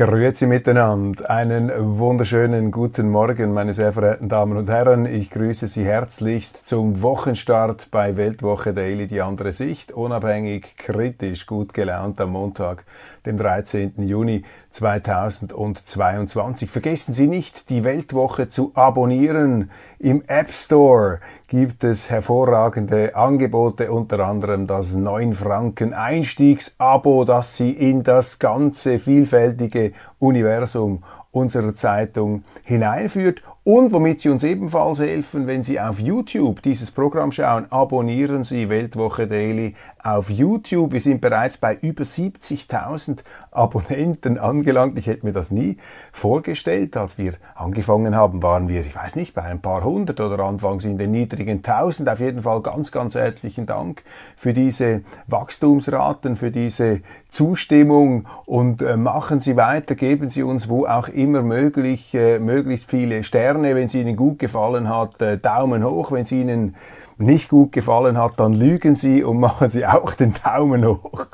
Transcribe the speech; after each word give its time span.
Grüezi 0.00 0.46
miteinander. 0.46 1.28
Einen 1.28 1.70
wunderschönen 1.98 2.70
guten 2.70 3.10
Morgen, 3.10 3.52
meine 3.52 3.74
sehr 3.74 3.92
verehrten 3.92 4.30
Damen 4.30 4.56
und 4.56 4.70
Herren. 4.70 5.04
Ich 5.04 5.28
grüße 5.28 5.68
Sie 5.68 5.84
herzlichst 5.84 6.66
zum 6.66 7.02
Wochenstart 7.02 7.88
bei 7.90 8.16
Weltwoche 8.16 8.72
Daily, 8.72 9.08
die 9.08 9.20
andere 9.20 9.52
Sicht. 9.52 9.92
Unabhängig, 9.92 10.78
kritisch, 10.78 11.44
gut 11.44 11.74
gelaunt 11.74 12.18
am 12.18 12.30
Montag, 12.30 12.86
dem 13.26 13.38
13. 13.38 13.94
Juni 13.98 14.44
2022. 14.70 16.70
Vergessen 16.70 17.14
Sie 17.14 17.26
nicht, 17.26 17.70
die 17.70 17.84
Weltwoche 17.84 18.48
zu 18.48 18.72
abonnieren. 18.74 19.70
Im 19.98 20.22
App 20.26 20.50
Store 20.50 21.20
gibt 21.48 21.84
es 21.84 22.10
hervorragende 22.10 23.16
Angebote, 23.16 23.90
unter 23.90 24.20
anderem 24.20 24.66
das 24.66 24.94
9 24.94 25.34
Franken 25.34 25.94
Einstiegsabo, 25.94 27.24
das 27.24 27.56
Sie 27.56 27.70
in 27.70 28.02
das 28.02 28.38
ganze 28.38 28.98
vielfältige 28.98 29.92
Universum 30.18 31.02
unserer 31.32 31.74
Zeitung 31.74 32.44
hineinführt 32.64 33.42
und 33.62 33.92
womit 33.92 34.22
Sie 34.22 34.30
uns 34.30 34.42
ebenfalls 34.42 35.00
helfen, 35.00 35.46
wenn 35.46 35.62
Sie 35.62 35.78
auf 35.78 36.00
YouTube 36.00 36.62
dieses 36.62 36.90
Programm 36.90 37.30
schauen, 37.30 37.66
abonnieren 37.70 38.42
Sie 38.42 38.70
Weltwoche 38.70 39.26
Daily 39.26 39.74
auf 40.02 40.30
YouTube. 40.30 40.92
Wir 40.92 41.00
sind 41.00 41.20
bereits 41.20 41.58
bei 41.58 41.76
über 41.76 42.04
70.000 42.04 43.18
Abonnenten 43.52 44.38
angelangt. 44.38 44.96
Ich 44.98 45.06
hätte 45.06 45.26
mir 45.26 45.32
das 45.32 45.50
nie 45.50 45.76
vorgestellt. 46.12 46.96
Als 46.96 47.18
wir 47.18 47.34
angefangen 47.54 48.14
haben, 48.14 48.42
waren 48.42 48.68
wir, 48.68 48.80
ich 48.80 48.94
weiß 48.94 49.16
nicht, 49.16 49.34
bei 49.34 49.42
ein 49.42 49.60
paar 49.60 49.84
hundert 49.84 50.20
oder 50.20 50.44
anfangs 50.44 50.84
in 50.84 50.98
den 50.98 51.10
niedrigen 51.10 51.62
tausend. 51.62 52.08
Auf 52.08 52.20
jeden 52.20 52.42
Fall 52.42 52.62
ganz, 52.62 52.92
ganz 52.92 53.14
herzlichen 53.14 53.66
Dank 53.66 54.02
für 54.36 54.52
diese 54.52 55.02
Wachstumsraten, 55.26 56.36
für 56.36 56.50
diese 56.50 57.00
Zustimmung 57.30 58.26
und 58.44 58.82
äh, 58.82 58.96
machen 58.96 59.40
Sie 59.40 59.56
weiter, 59.56 59.94
geben 59.94 60.30
Sie 60.30 60.42
uns 60.42 60.68
wo 60.68 60.86
auch 60.86 61.08
immer 61.08 61.42
möglich 61.42 62.12
äh, 62.14 62.38
möglichst 62.40 62.90
viele 62.90 63.22
Sterne, 63.22 63.76
wenn 63.76 63.86
es 63.86 63.94
Ihnen 63.94 64.16
gut 64.16 64.38
gefallen 64.40 64.88
hat, 64.88 65.22
äh, 65.22 65.38
Daumen 65.38 65.84
hoch, 65.84 66.10
wenn 66.10 66.22
es 66.22 66.32
Ihnen 66.32 66.74
nicht 67.20 67.48
gut 67.48 67.72
gefallen 67.72 68.18
hat, 68.18 68.38
dann 68.38 68.54
lügen 68.54 68.94
Sie 68.94 69.22
und 69.22 69.40
machen 69.40 69.70
Sie 69.70 69.86
auch 69.86 70.14
den 70.14 70.34
Daumen 70.44 70.86
hoch 70.86 71.26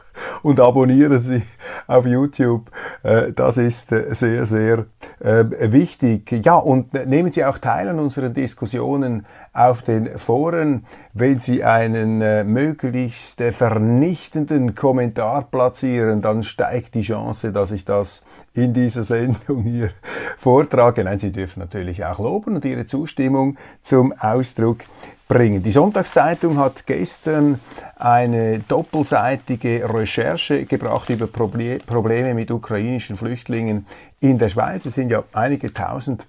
und 0.43 0.61
abonnieren 0.61 1.21
Sie 1.21 1.43
auf 1.87 2.07
YouTube. 2.07 2.71
Äh, 3.03 3.33
das 3.33 3.57
ist 3.57 3.93
äh, 3.93 4.15
sehr, 4.15 4.47
sehr 4.47 4.87
äh, 5.21 5.45
wichtig. 5.73 6.31
Ja, 6.45 6.57
und 6.57 6.93
nehmen 7.07 7.33
Sie 7.33 7.45
auch 7.45 7.59
teil 7.59 7.89
an 7.89 7.99
unseren 7.99 8.35
Diskussionen 8.35 9.27
auf 9.53 9.83
den 9.83 10.19
Foren, 10.19 10.85
wenn 11.15 11.39
Sie 11.39 11.65
einen 11.65 12.19
möglichst 12.53 13.41
vernichtenden 13.41 14.75
Kommentar 14.75 15.49
platzieren, 15.51 16.21
dann 16.21 16.43
steigt 16.43 16.95
die 16.95 17.01
Chance, 17.01 17.53
dass 17.53 17.71
ich 17.71 17.87
das 17.87 18.25
in 18.53 18.75
dieser 18.75 19.03
Sendung 19.03 19.63
hier 19.63 19.91
vortrage. 20.39 21.05
Nein, 21.05 21.19
Sie 21.19 21.33
dürfen 21.33 21.61
natürlich 21.61 22.05
auch 22.05 22.19
loben 22.19 22.57
und 22.57 22.65
Ihre 22.67 22.87
Zustimmung 22.87 23.57
zum 23.81 24.13
Ausdruck 24.13 24.81
bringen. 25.29 25.63
Die 25.63 25.73
Sonntagszeitung 25.73 26.59
hat 26.59 26.87
gestern 26.87 27.61
eine 27.97 28.61
doppelseitige 28.61 29.89
Recherche 29.93 30.65
gebracht 30.67 31.11
über 31.11 31.27
Probleme 31.27 32.35
mit 32.35 32.51
ukrainischen 32.51 33.17
Flüchtlingen 33.17 33.87
in 34.21 34.39
der 34.39 34.49
Schweiz. 34.49 34.87
Es 34.87 34.95
sind 34.95 35.11
ja 35.11 35.25
einige 35.33 35.73
tausend 35.73 36.27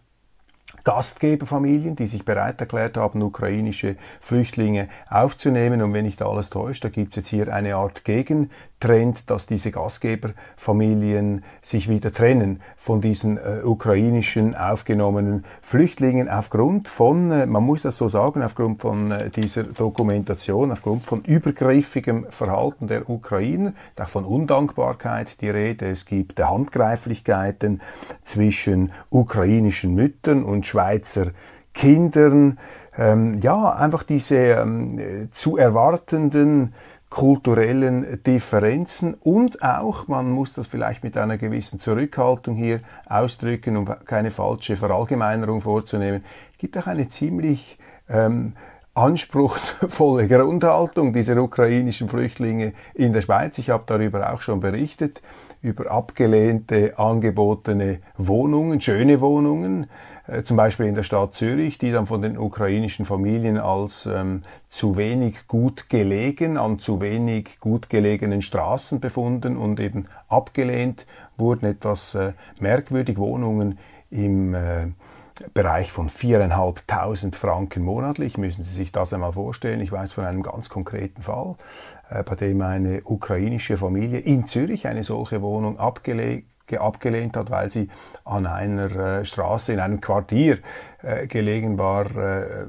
Gastgeberfamilien, 0.88 1.98
die 1.98 2.08
sich 2.08 2.24
bereit 2.24 2.62
erklärt 2.62 2.96
haben, 2.96 3.22
ukrainische 3.22 3.98
Flüchtlinge 4.22 4.88
aufzunehmen. 5.10 5.82
Und 5.82 5.94
wenn 5.94 6.06
nicht 6.06 6.22
alles 6.22 6.50
täuscht, 6.50 6.86
da 6.86 6.90
gibt 6.90 7.10
es 7.10 7.18
jetzt 7.18 7.28
hier 7.28 7.54
eine 7.54 7.76
Art 7.76 8.06
Gegentrend, 8.80 9.32
dass 9.32 9.48
diese 9.48 9.72
Gastgeberfamilien 9.72 11.44
sich 11.64 11.90
wieder 11.90 12.14
trennen 12.14 12.62
von 12.76 13.02
diesen 13.02 13.38
äh, 13.38 13.62
ukrainischen 13.64 14.56
aufgenommenen 14.56 15.46
Flüchtlingen 15.64 16.30
aufgrund 16.30 16.88
von, 16.88 17.32
äh, 17.32 17.48
man 17.48 17.64
muss 17.64 17.82
das 17.82 17.98
so 17.98 18.08
sagen, 18.08 18.44
aufgrund 18.44 18.82
von 18.82 19.10
äh, 19.10 19.32
dieser 19.32 19.64
Dokumentation, 19.64 20.72
aufgrund 20.72 21.06
von 21.06 21.24
übergriffigem 21.24 22.28
Verhalten 22.30 22.88
der 22.88 23.10
Ukrainer, 23.10 23.74
auch 24.00 24.08
von 24.10 24.26
Undankbarkeit 24.26 25.42
die 25.42 25.50
Rede. 25.50 25.90
Es 25.90 26.06
gibt 26.06 26.40
Handgreiflichkeiten 26.40 27.82
zwischen 28.24 28.92
ukrainischen 29.10 29.96
Müttern 29.96 30.44
und 30.44 30.68
Schweizer 30.68 31.32
Kindern. 31.74 32.60
Ähm, 33.00 33.40
ja, 33.42 33.74
einfach 33.74 34.02
diese 34.02 34.38
ähm, 34.38 35.30
zu 35.32 35.58
erwartenden 35.58 36.74
kulturellen 37.10 38.22
Differenzen 38.24 39.14
und 39.14 39.64
auch, 39.64 40.08
man 40.08 40.30
muss 40.30 40.54
das 40.54 40.68
vielleicht 40.68 41.04
mit 41.04 41.18
einer 41.18 41.38
gewissen 41.38 41.80
Zurückhaltung 41.80 42.56
hier 42.56 42.82
ausdrücken, 43.06 43.78
um 43.78 43.86
keine 44.06 44.30
falsche 44.30 44.76
Verallgemeinerung 44.76 45.62
vorzunehmen, 45.62 46.24
gibt 46.58 46.78
auch 46.78 46.88
eine 46.88 47.08
ziemlich 47.08 47.78
ähm, 48.10 48.54
anspruchsvolle 48.94 50.28
Grundhaltung 50.28 51.14
dieser 51.14 51.42
ukrainischen 51.42 52.10
Flüchtlinge 52.10 52.74
in 52.96 53.14
der 53.14 53.22
Schweiz. 53.22 53.58
Ich 53.60 53.70
habe 53.70 53.84
darüber 53.86 54.34
auch 54.34 54.42
schon 54.42 54.60
berichtet, 54.60 55.22
über 55.62 55.92
abgelehnte, 55.92 56.98
angebotene 56.98 58.00
Wohnungen, 58.18 58.82
schöne 58.82 59.22
Wohnungen, 59.22 59.88
zum 60.44 60.58
Beispiel 60.58 60.88
in 60.88 60.96
der 60.96 61.04
Stadt 61.04 61.36
Zürich, 61.36 61.78
die 61.78 61.92
dann 61.92 62.06
von 62.06 62.22
den 62.22 62.38
ukrainischen 62.38 63.06
Familien 63.06 63.58
als 63.58 64.06
ähm, 64.06 64.44
zu 64.70 64.98
wenig 64.98 65.48
gut 65.48 65.90
gelegen, 65.90 66.58
an 66.58 66.80
zu 66.80 67.00
wenig 67.00 67.60
gut 67.60 67.90
gelegenen 67.90 68.42
Straßen 68.42 69.00
befunden 69.00 69.56
und 69.56 69.80
eben 69.80 70.08
abgelehnt 70.28 71.06
wurden. 71.38 71.66
Etwas 71.66 72.16
äh, 72.16 72.34
merkwürdig 72.60 73.18
Wohnungen 73.18 73.80
im 74.10 74.54
äh, 74.54 74.88
Bereich 75.54 75.92
von 75.92 76.10
4.500 76.10 77.36
Franken 77.36 77.84
monatlich. 77.84 78.38
Müssen 78.38 78.64
Sie 78.64 78.76
sich 78.76 78.92
das 78.92 79.14
einmal 79.14 79.34
vorstellen. 79.34 79.80
Ich 79.82 79.92
weiß 79.92 80.14
von 80.14 80.26
einem 80.26 80.44
ganz 80.44 80.68
konkreten 80.68 81.22
Fall, 81.22 81.56
äh, 82.10 82.24
bei 82.24 82.36
dem 82.36 82.62
eine 82.62 83.02
ukrainische 83.04 83.78
Familie 83.78 84.20
in 84.20 84.46
Zürich 84.48 84.88
eine 84.88 85.04
solche 85.04 85.42
Wohnung 85.42 85.80
abgelegt 85.80 86.50
abgelehnt 86.76 87.38
hat, 87.38 87.50
weil 87.50 87.70
sie 87.70 87.90
an 88.26 88.46
einer 88.46 88.92
äh, 88.92 89.26
Straße 89.26 89.74
in 89.74 89.80
einem 89.80 90.02
Quartier 90.02 90.60
äh, 91.02 91.28
gelegen 91.28 91.78
war, 91.78 92.06
äh, 92.16 92.66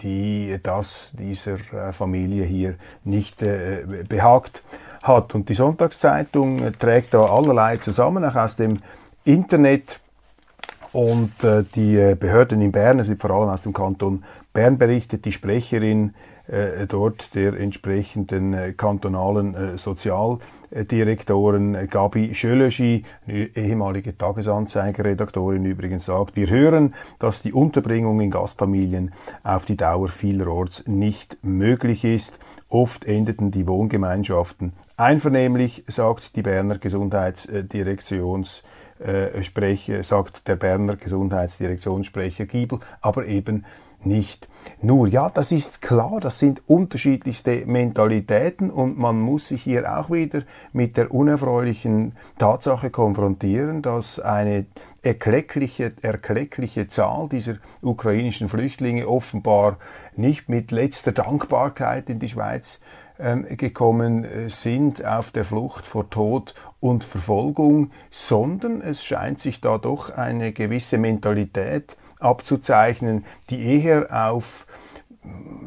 die 0.00 0.58
das 0.62 1.14
dieser 1.18 1.56
Familie 1.94 2.44
hier 2.44 2.74
nicht 3.02 3.38
behagt 3.38 4.62
hat. 5.02 5.34
Und 5.34 5.48
die 5.48 5.54
Sonntagszeitung 5.54 6.78
trägt 6.78 7.14
da 7.14 7.24
allerlei 7.24 7.78
zusammen, 7.78 8.22
auch 8.22 8.36
aus 8.36 8.56
dem 8.56 8.80
Internet. 9.24 9.98
Und 10.92 11.32
die 11.74 12.14
Behörden 12.20 12.60
in 12.60 12.72
Bern, 12.72 12.98
es 12.98 13.08
wird 13.08 13.22
vor 13.22 13.30
allem 13.30 13.48
aus 13.48 13.62
dem 13.62 13.72
Kanton 13.72 14.22
Bern 14.52 14.76
berichtet, 14.76 15.24
die 15.24 15.32
Sprecherin 15.32 16.14
dort 16.86 17.34
der 17.34 17.58
entsprechenden 17.58 18.54
äh, 18.54 18.72
kantonalen 18.72 19.54
äh, 19.54 19.78
Sozialdirektoren 19.78 21.88
Gabi 21.90 22.34
Schölöschi, 22.34 23.04
ehemalige 23.26 24.16
Tagesanzeigerredaktorin 24.16 25.64
übrigens, 25.64 26.04
sagt, 26.04 26.36
wir 26.36 26.48
hören, 26.48 26.94
dass 27.18 27.42
die 27.42 27.52
Unterbringung 27.52 28.20
in 28.20 28.30
Gastfamilien 28.30 29.12
auf 29.42 29.64
die 29.64 29.76
Dauer 29.76 30.08
vielerorts 30.08 30.86
nicht 30.86 31.38
möglich 31.42 32.04
ist. 32.04 32.38
Oft 32.68 33.04
endeten 33.04 33.50
die 33.50 33.66
Wohngemeinschaften 33.66 34.72
einvernehmlich, 34.96 35.84
sagt 35.88 36.36
die 36.36 36.42
Berner 36.42 36.78
Gesundheitsdirektions 36.78 38.62
Sprecher, 39.42 40.02
sagt 40.04 40.48
der 40.48 40.56
Berner 40.56 40.96
Gesundheitsdirektionssprecher 40.96 42.46
Giebel, 42.46 42.80
aber 43.02 43.26
eben 43.26 43.66
nicht 44.04 44.48
nur. 44.82 45.08
Ja, 45.08 45.30
das 45.30 45.52
ist 45.52 45.82
klar, 45.82 46.18
das 46.20 46.38
sind 46.38 46.62
unterschiedlichste 46.66 47.64
Mentalitäten 47.66 48.70
und 48.70 48.98
man 48.98 49.20
muss 49.20 49.48
sich 49.48 49.62
hier 49.62 49.98
auch 49.98 50.10
wieder 50.10 50.42
mit 50.72 50.96
der 50.96 51.12
unerfreulichen 51.12 52.16
Tatsache 52.38 52.90
konfrontieren, 52.90 53.82
dass 53.82 54.20
eine 54.20 54.66
erkleckliche, 55.02 55.92
erkleckliche 56.02 56.88
Zahl 56.88 57.28
dieser 57.28 57.56
ukrainischen 57.82 58.48
Flüchtlinge 58.48 59.08
offenbar 59.08 59.78
nicht 60.16 60.48
mit 60.48 60.70
letzter 60.70 61.12
Dankbarkeit 61.12 62.10
in 62.10 62.18
die 62.18 62.28
Schweiz 62.28 62.80
ähm, 63.18 63.46
gekommen 63.56 64.24
äh, 64.24 64.50
sind 64.50 65.04
auf 65.04 65.30
der 65.30 65.44
Flucht 65.44 65.86
vor 65.86 66.10
Tod 66.10 66.54
und 66.80 67.04
Verfolgung, 67.04 67.90
sondern 68.10 68.82
es 68.82 69.02
scheint 69.04 69.40
sich 69.40 69.60
da 69.60 69.78
doch 69.78 70.10
eine 70.10 70.52
gewisse 70.52 70.98
Mentalität 70.98 71.96
abzuzeichnen, 72.20 73.24
die 73.50 73.82
eher 73.82 74.28
auf 74.28 74.66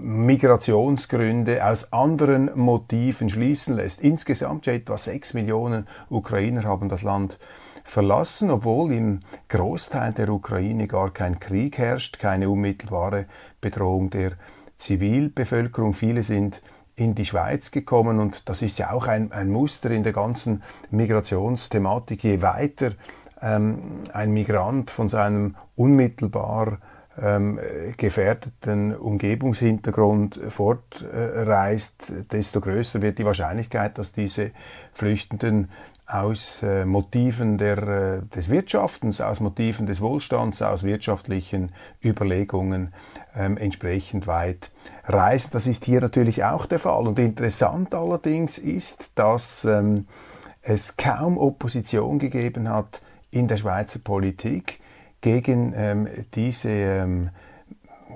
Migrationsgründe 0.01 1.65
aus 1.65 1.91
anderen 1.91 2.49
Motiven 2.55 3.29
schließen 3.29 3.75
lässt. 3.75 4.01
Insgesamt 4.01 4.65
ja 4.65 4.73
etwa 4.73 4.97
sechs 4.97 5.33
Millionen 5.33 5.87
Ukrainer 6.09 6.63
haben 6.63 6.89
das 6.89 7.01
Land 7.01 7.37
verlassen, 7.83 8.51
obwohl 8.51 8.93
im 8.93 9.19
Großteil 9.49 10.13
der 10.13 10.29
Ukraine 10.29 10.87
gar 10.87 11.11
kein 11.11 11.39
Krieg 11.39 11.77
herrscht, 11.77 12.19
keine 12.19 12.49
unmittelbare 12.49 13.25
Bedrohung 13.59 14.09
der 14.09 14.33
Zivilbevölkerung. 14.77 15.93
Viele 15.93 16.23
sind 16.23 16.61
in 16.95 17.15
die 17.15 17.25
Schweiz 17.25 17.71
gekommen 17.71 18.19
und 18.19 18.47
das 18.49 18.61
ist 18.61 18.77
ja 18.77 18.91
auch 18.91 19.07
ein, 19.07 19.31
ein 19.31 19.49
Muster 19.49 19.89
in 19.89 20.03
der 20.03 20.13
ganzen 20.13 20.63
Migrationsthematik. 20.91 22.23
Je 22.23 22.41
weiter 22.41 22.91
ähm, 23.41 24.03
ein 24.13 24.31
Migrant 24.31 24.91
von 24.91 25.09
seinem 25.09 25.56
unmittelbar 25.75 26.80
ähm, 27.21 27.59
gefährdeten 27.97 28.95
Umgebungshintergrund 28.95 30.39
fortreist, 30.50 32.12
desto 32.31 32.62
größer 32.62 33.01
wird 33.01 33.19
die 33.19 33.25
Wahrscheinlichkeit, 33.25 33.97
dass 33.97 34.13
diese 34.13 34.51
Flüchtenden 34.94 35.69
aus 36.09 36.63
äh, 36.63 36.86
Motiven 36.86 37.59
der, 37.59 37.77
äh, 37.77 38.21
des 38.36 38.50
Wirtschaftens, 38.50 39.21
aus 39.21 39.42
Motiven 39.42 39.85
des 39.85 40.01
Wohlstands, 40.01 40.62
aus 40.63 40.83
wirtschaftlichen 40.83 41.71
Überlegungen 42.03 42.94
ähm, 43.35 43.57
entsprechend 43.57 44.25
weit 44.25 44.71
reisen. 45.06 45.51
Das 45.53 45.68
ist 45.68 45.85
hier 45.85 46.01
natürlich 46.01 46.44
auch 46.44 46.65
der 46.65 46.80
Fall. 46.80 47.07
Und 47.07 47.19
interessant 47.19 47.94
allerdings 47.94 48.57
ist, 48.57 49.12
dass 49.19 49.65
ähm, 49.65 50.07
es 50.63 50.97
kaum 50.97 51.38
Opposition 51.38 52.18
gegeben 52.18 52.69
hat 52.69 53.01
in 53.31 53.47
der 53.47 53.57
Schweizer 53.57 53.99
Politik 53.99 54.79
gegen 55.21 55.73
ähm, 55.75 56.07
diese 56.33 56.69
ähm, 56.69 57.29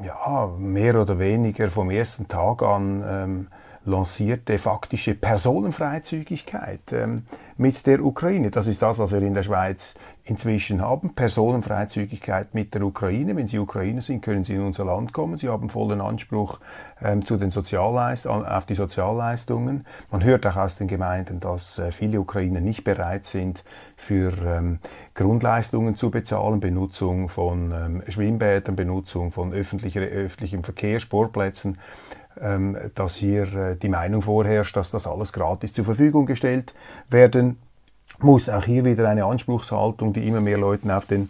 ja, 0.04 0.52
mehr 0.58 1.00
oder 1.00 1.20
weniger 1.20 1.70
vom 1.70 1.90
ersten 1.90 2.28
Tag 2.28 2.64
an 2.64 3.04
ähm, 3.06 3.48
lancierte 3.86 4.58
faktische 4.58 5.14
Personenfreizügigkeit 5.14 6.94
ähm, 6.94 7.24
mit 7.58 7.86
der 7.86 8.04
Ukraine. 8.04 8.50
Das 8.50 8.68
ist 8.68 8.82
das, 8.82 8.98
was 8.98 9.12
wir 9.12 9.22
in 9.22 9.34
der 9.34 9.44
Schweiz 9.44 9.96
inzwischen 10.24 10.82
haben. 10.82 11.14
Personenfreizügigkeit 11.16 12.54
mit 12.54 12.74
der 12.74 12.84
Ukraine. 12.84 13.36
Wenn 13.36 13.48
Sie 13.48 13.60
Ukrainer 13.60 14.02
sind, 14.02 14.22
können 14.22 14.46
Sie 14.46 14.56
in 14.56 14.62
unser 14.62 14.86
Land 14.86 15.12
kommen. 15.12 15.38
Sie 15.38 15.50
haben 15.50 15.70
vollen 15.70 16.00
Anspruch 16.00 16.60
ähm, 17.02 17.26
zu 17.26 17.36
den 17.36 17.52
Sozialleist 17.52 18.26
auf 18.26 18.66
die 18.66 18.76
Sozialleistungen. 18.76 19.86
Man 20.12 20.24
hört 20.24 20.46
auch 20.48 20.56
aus 20.56 20.78
den 20.78 20.88
Gemeinden, 20.88 21.42
dass 21.42 21.78
äh, 21.78 21.92
viele 21.92 22.22
Ukrainer 22.22 22.62
nicht 22.62 22.86
bereit 22.86 23.26
sind, 23.26 23.66
für 23.98 24.34
ähm, 24.46 24.80
Grundleistungen 25.14 25.98
zu 25.98 26.10
bezahlen, 26.10 26.62
Benutzung 26.62 27.28
von 27.28 27.72
ähm, 27.72 28.04
Schwimmbädern, 28.08 28.78
Benutzung 28.78 29.32
von 29.32 29.52
öffentlicher, 29.52 30.02
öffentlichem 30.02 30.64
Verkehr, 30.64 31.02
Sportplätzen 31.02 31.78
dass 32.96 33.16
hier 33.16 33.54
äh, 33.54 33.76
die 33.76 33.90
Meinung 33.90 34.22
vorherrscht, 34.22 34.76
dass 34.76 34.92
das 34.92 35.08
alles 35.08 35.34
gratis 35.34 35.74
zur 35.74 35.86
Verfügung 35.86 36.26
gestellt 36.26 36.74
werden 37.10 37.58
muss. 38.20 38.50
Auch 38.50 38.66
hier 38.66 38.86
wieder 38.86 39.08
eine 39.08 39.26
Anspruchshaltung, 39.26 40.14
die 40.14 40.28
immer 40.28 40.42
mehr 40.42 40.58
Leuten 40.58 40.92
auf, 40.92 41.06
den, 41.06 41.30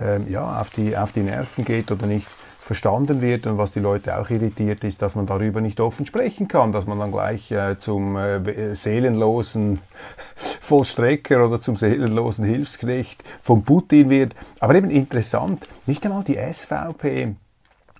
ähm, 0.00 0.30
ja, 0.30 0.60
auf, 0.60 0.70
die, 0.70 0.96
auf 0.96 1.12
die 1.12 1.22
Nerven 1.22 1.64
geht 1.64 1.90
oder 1.90 2.06
nicht 2.06 2.26
verstanden 2.60 3.20
wird 3.22 3.48
und 3.48 3.58
was 3.58 3.72
die 3.72 3.80
Leute 3.80 4.16
auch 4.16 4.30
irritiert 4.30 4.84
ist, 4.84 5.02
dass 5.02 5.16
man 5.16 5.26
darüber 5.26 5.60
nicht 5.60 5.80
offen 5.80 6.06
sprechen 6.06 6.46
kann, 6.46 6.70
dass 6.70 6.86
man 6.86 6.98
dann 7.00 7.10
gleich 7.10 7.50
äh, 7.50 7.76
zum 7.78 8.16
äh, 8.16 8.76
seelenlosen 8.76 9.80
Vollstrecker 10.60 11.44
oder 11.44 11.60
zum 11.60 11.74
seelenlosen 11.74 12.44
Hilfsknecht 12.44 13.24
von 13.40 13.64
Putin 13.64 14.10
wird. 14.10 14.36
Aber 14.60 14.76
eben 14.76 14.90
interessant, 14.90 15.66
nicht 15.86 16.04
einmal 16.04 16.22
die 16.22 16.38
SVP 16.38 17.34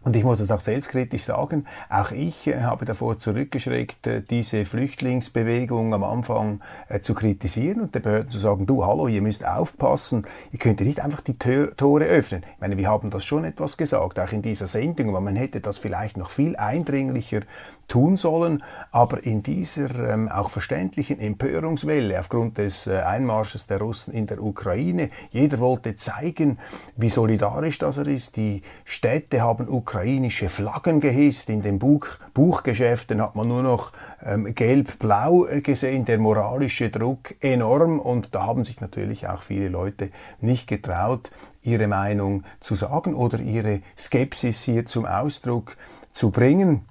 und 0.05 0.17
ich 0.17 0.25
muss 0.25 0.41
es 0.41 0.51
auch 0.51 0.61
selbstkritisch 0.61 1.25
sagen, 1.25 1.67
auch 1.89 2.11
ich 2.11 2.47
äh, 2.47 2.63
habe 2.63 2.85
davor 2.85 3.19
zurückgeschreckt, 3.19 4.07
äh, 4.07 4.23
diese 4.23 4.65
Flüchtlingsbewegung 4.65 5.95
am 5.95 6.05
Anfang 6.05 6.61
äh, 6.89 7.01
zu 7.01 7.15
kritisieren 7.15 7.81
und 7.81 7.95
den 7.95 8.03
Behörden 8.03 8.31
zu 8.31 8.39
sagen, 8.39 8.67
du, 8.67 8.85
hallo, 8.85 9.09
ihr 9.09 9.23
müsst 9.23 9.47
aufpassen, 9.47 10.27
ihr 10.51 10.59
könnt 10.59 10.81
nicht 10.81 11.01
einfach 11.01 11.21
die 11.21 11.35
Tore 11.35 12.05
öffnen. 12.05 12.43
Ich 12.55 12.61
meine, 12.61 12.77
wir 12.77 12.89
haben 12.89 13.11
das 13.11 13.25
schon 13.25 13.45
etwas 13.45 13.77
gesagt, 13.77 14.19
auch 14.19 14.33
in 14.33 14.43
dieser 14.43 14.67
Sendung, 14.67 15.11
aber 15.11 15.21
man 15.21 15.37
hätte 15.37 15.61
das 15.61 15.79
vielleicht 15.79 16.17
noch 16.17 16.31
viel 16.31 16.57
eindringlicher 16.57 17.43
tun 17.89 18.17
sollen. 18.17 18.63
Aber 18.91 19.25
in 19.25 19.43
dieser 19.43 20.13
ähm, 20.13 20.29
auch 20.29 20.51
verständlichen 20.51 21.19
Empörungswelle 21.21 22.19
aufgrund 22.19 22.59
des 22.59 22.87
äh, 22.87 22.99
Einmarsches 23.01 23.67
der 23.67 23.79
Russen 23.79 24.15
in 24.15 24.27
der 24.27 24.43
Ukraine, 24.43 25.11
jeder 25.31 25.59
wollte 25.59 25.97
zeigen, 25.97 26.59
wie 26.97 27.11
solidarisch 27.11 27.79
das 27.79 27.99
er 27.99 28.07
ist. 28.07 28.37
Die 28.37 28.63
Städte 28.85 29.41
haben 29.43 29.69
ukrainische 29.69 30.49
Flaggen 30.49 31.01
gehisst. 31.01 31.51
In 31.51 31.63
den 31.63 31.79
Buch 31.79 32.07
Buchgeschäften 32.35 33.21
hat 33.21 33.35
man 33.37 33.49
nur 33.49 33.63
noch 33.63 33.93
ähm, 34.25 34.55
gelb-blau 34.55 35.47
äh, 35.47 35.61
gesehen. 35.61 36.05
Der 36.05 36.19
moralische 36.19 36.91
Druck 36.91 37.35
enorm. 37.41 37.99
Und 37.99 38.35
da 38.35 38.45
haben 38.47 38.65
sich 38.65 38.81
natürlich 38.81 39.29
auch 39.29 39.43
viele 39.43 39.69
Leute 39.69 40.11
nicht 40.41 40.67
getraut, 40.67 41.31
ihre 41.63 41.87
Meinung 41.87 42.45
zu 42.61 42.75
sagen 42.75 43.15
oder 43.15 43.39
ihre 43.39 43.81
Skepsis 43.99 44.63
hier 44.63 44.87
zum 44.87 45.07
Ausdruck 45.07 45.77
zu 46.13 46.31
bringen 46.31 46.83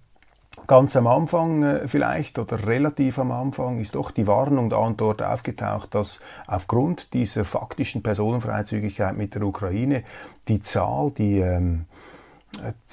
ganz 0.71 0.95
am 0.95 1.05
Anfang 1.05 1.63
äh, 1.63 1.87
vielleicht 1.89 2.39
oder 2.39 2.65
relativ 2.65 3.19
am 3.19 3.33
Anfang 3.33 3.81
ist 3.81 3.95
doch 3.95 4.09
die 4.09 4.25
Warnung 4.25 4.69
da 4.69 4.77
und 4.77 5.01
dort 5.01 5.21
aufgetaucht, 5.21 5.93
dass 5.93 6.21
aufgrund 6.47 7.13
dieser 7.13 7.43
faktischen 7.43 8.01
Personenfreizügigkeit 8.01 9.17
mit 9.17 9.35
der 9.35 9.41
Ukraine 9.41 10.05
die 10.47 10.61
Zahl, 10.61 11.11
die 11.11 11.39
ähm, 11.39 11.87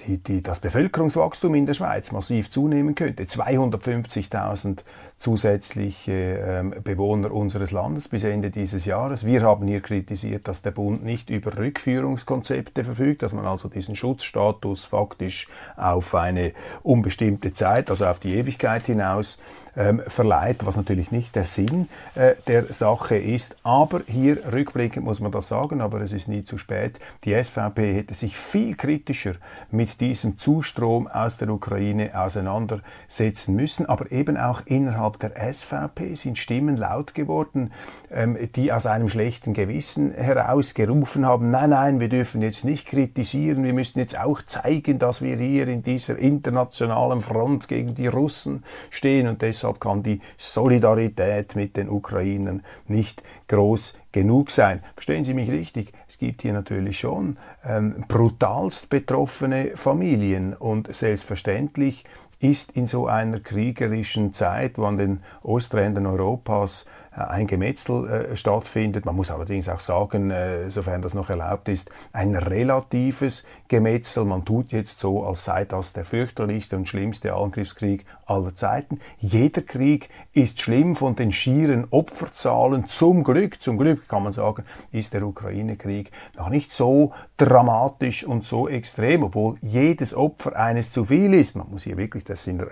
die, 0.06 0.19
die, 0.19 0.42
das 0.42 0.58
Bevölkerungswachstum 0.58 1.54
in 1.54 1.66
der 1.66 1.75
Schweiz 1.75 2.10
massiv 2.10 2.50
zunehmen 2.50 2.96
könnte. 2.96 3.25
250.000 3.25 4.80
zusätzliche 5.18 6.12
ähm, 6.12 6.74
Bewohner 6.84 7.32
unseres 7.32 7.72
Landes 7.72 8.08
bis 8.08 8.22
Ende 8.22 8.50
dieses 8.50 8.84
Jahres. 8.84 9.26
Wir 9.26 9.42
haben 9.42 9.66
hier 9.66 9.80
kritisiert, 9.80 10.46
dass 10.46 10.62
der 10.62 10.70
Bund 10.70 11.04
nicht 11.04 11.28
über 11.28 11.58
Rückführungskonzepte 11.58 12.84
verfügt, 12.84 13.22
dass 13.22 13.32
man 13.32 13.44
also 13.44 13.68
diesen 13.68 13.96
Schutzstatus 13.96 14.84
faktisch 14.84 15.48
auf 15.76 16.14
eine 16.14 16.52
unbestimmte 16.82 17.52
Zeit, 17.52 17.90
also 17.90 18.06
auf 18.06 18.20
die 18.20 18.34
Ewigkeit 18.37 18.87
hinaus 18.87 19.38
ähm, 19.78 20.02
verleiht, 20.06 20.66
was 20.66 20.76
natürlich 20.76 21.12
nicht 21.12 21.34
der 21.37 21.44
Sinn 21.44 21.88
äh, 22.14 22.34
der 22.46 22.72
Sache 22.72 23.16
ist. 23.16 23.56
Aber 23.62 24.02
hier 24.06 24.52
rückblickend 24.52 25.04
muss 25.04 25.20
man 25.20 25.32
das 25.32 25.48
sagen, 25.48 25.80
aber 25.80 26.00
es 26.00 26.12
ist 26.12 26.28
nie 26.28 26.44
zu 26.44 26.58
spät. 26.58 26.98
Die 27.25 27.32
SVP 27.32 27.94
hätte 27.94 28.14
sich 28.14 28.37
viel 28.37 28.75
kritischer 28.76 29.34
mit 29.70 30.00
diesem 30.00 30.37
Zustrom 30.37 31.06
aus 31.06 31.38
der 31.38 31.48
Ukraine 31.50 32.10
auseinandersetzen 32.18 33.54
müssen, 33.54 33.87
aber 33.87 34.10
eben 34.10 34.37
auch 34.37 34.62
innerhalb 34.66 35.07
innerhalb 35.08 35.18
der 35.18 35.52
SVP 35.52 36.14
sind 36.14 36.38
Stimmen 36.38 36.76
laut 36.76 37.14
geworden, 37.14 37.72
ähm, 38.10 38.36
die 38.54 38.72
aus 38.72 38.86
einem 38.86 39.08
schlechten 39.08 39.54
Gewissen 39.54 40.12
heraus 40.12 40.74
gerufen 40.74 41.26
haben, 41.26 41.50
nein, 41.50 41.70
nein, 41.70 42.00
wir 42.00 42.08
dürfen 42.08 42.42
jetzt 42.42 42.64
nicht 42.64 42.86
kritisieren, 42.86 43.64
wir 43.64 43.72
müssen 43.72 43.98
jetzt 43.98 44.18
auch 44.18 44.42
zeigen, 44.42 44.98
dass 44.98 45.22
wir 45.22 45.36
hier 45.36 45.68
in 45.68 45.82
dieser 45.82 46.18
internationalen 46.18 47.20
Front 47.20 47.68
gegen 47.68 47.94
die 47.94 48.06
Russen 48.06 48.64
stehen 48.90 49.28
und 49.28 49.42
deshalb 49.42 49.80
kann 49.80 50.02
die 50.02 50.20
Solidarität 50.36 51.56
mit 51.56 51.76
den 51.76 51.88
Ukrainern 51.88 52.62
nicht 52.86 53.22
groß 53.48 53.94
genug 54.12 54.50
sein. 54.50 54.80
Verstehen 54.94 55.24
Sie 55.24 55.34
mich 55.34 55.50
richtig? 55.50 55.92
Es 56.08 56.18
gibt 56.18 56.42
hier 56.42 56.52
natürlich 56.52 56.98
schon 56.98 57.36
ähm, 57.64 58.04
brutalst 58.08 58.88
betroffene 58.88 59.72
Familien 59.74 60.54
und 60.54 60.92
selbstverständlich 60.94 62.04
ist 62.40 62.73
in 62.73 62.87
so 62.87 63.07
einer 63.07 63.40
kriegerischen 63.40 64.33
Zeit, 64.33 64.78
wo 64.78 64.85
an 64.85 64.97
den 64.97 65.21
Osträndern 65.42 66.07
Europas 66.07 66.87
ein 67.18 67.46
Gemetzel 67.46 68.08
äh, 68.08 68.37
stattfindet. 68.37 69.04
Man 69.04 69.16
muss 69.16 69.30
allerdings 69.30 69.68
auch 69.68 69.80
sagen, 69.80 70.30
äh, 70.30 70.70
sofern 70.70 71.02
das 71.02 71.14
noch 71.14 71.30
erlaubt 71.30 71.68
ist, 71.68 71.90
ein 72.12 72.37
relatives 72.37 73.44
Gemetzel. 73.68 74.25
Man 74.25 74.44
tut 74.44 74.72
jetzt 74.72 75.00
so, 75.00 75.25
als 75.25 75.44
sei 75.44 75.64
das 75.64 75.92
der 75.92 76.04
fürchterlichste 76.04 76.76
und 76.76 76.88
schlimmste 76.88 77.34
Angriffskrieg 77.34 78.06
aller 78.26 78.54
Zeiten. 78.54 79.00
Jeder 79.18 79.62
Krieg 79.62 80.08
ist 80.32 80.60
schlimm 80.60 80.96
von 80.96 81.16
den 81.16 81.32
schieren 81.32 81.87
Opferzahlen. 81.90 82.88
Zum 82.88 83.25
Glück, 83.25 83.60
zum 83.62 83.78
Glück 83.78 84.08
kann 84.08 84.22
man 84.22 84.32
sagen, 84.32 84.64
ist 84.92 85.14
der 85.14 85.22
Ukraine-Krieg 85.22 86.10
noch 86.37 86.50
nicht 86.50 86.72
so 86.72 87.12
dramatisch 87.37 88.25
und 88.25 88.44
so 88.44 88.68
extrem, 88.68 89.22
obwohl 89.25 89.56
jedes 89.62 90.14
Opfer 90.14 90.56
eines 90.56 90.92
zu 90.92 91.06
viel 91.06 91.34
ist. 91.34 91.56
Man 91.56 91.70
muss 91.70 91.84
hier 91.84 91.96
wirklich, 91.96 92.25
das 92.25 92.44
sind 92.44 92.62
äh, 92.62 92.66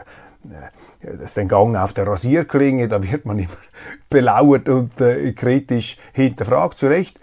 das 1.03 1.21
ist 1.21 1.39
ein 1.39 1.49
Gang 1.49 1.77
auf 1.77 1.93
der 1.93 2.07
Rasierklinge, 2.07 2.89
da 2.89 3.03
wird 3.03 3.25
man 3.25 3.39
immer 3.39 3.51
belauert 4.11 4.69
und 4.69 5.01
äh, 5.01 5.33
kritisch 5.33 5.99
hinterfragt, 6.13 6.79
zu 6.79 6.89
Recht. 6.89 7.19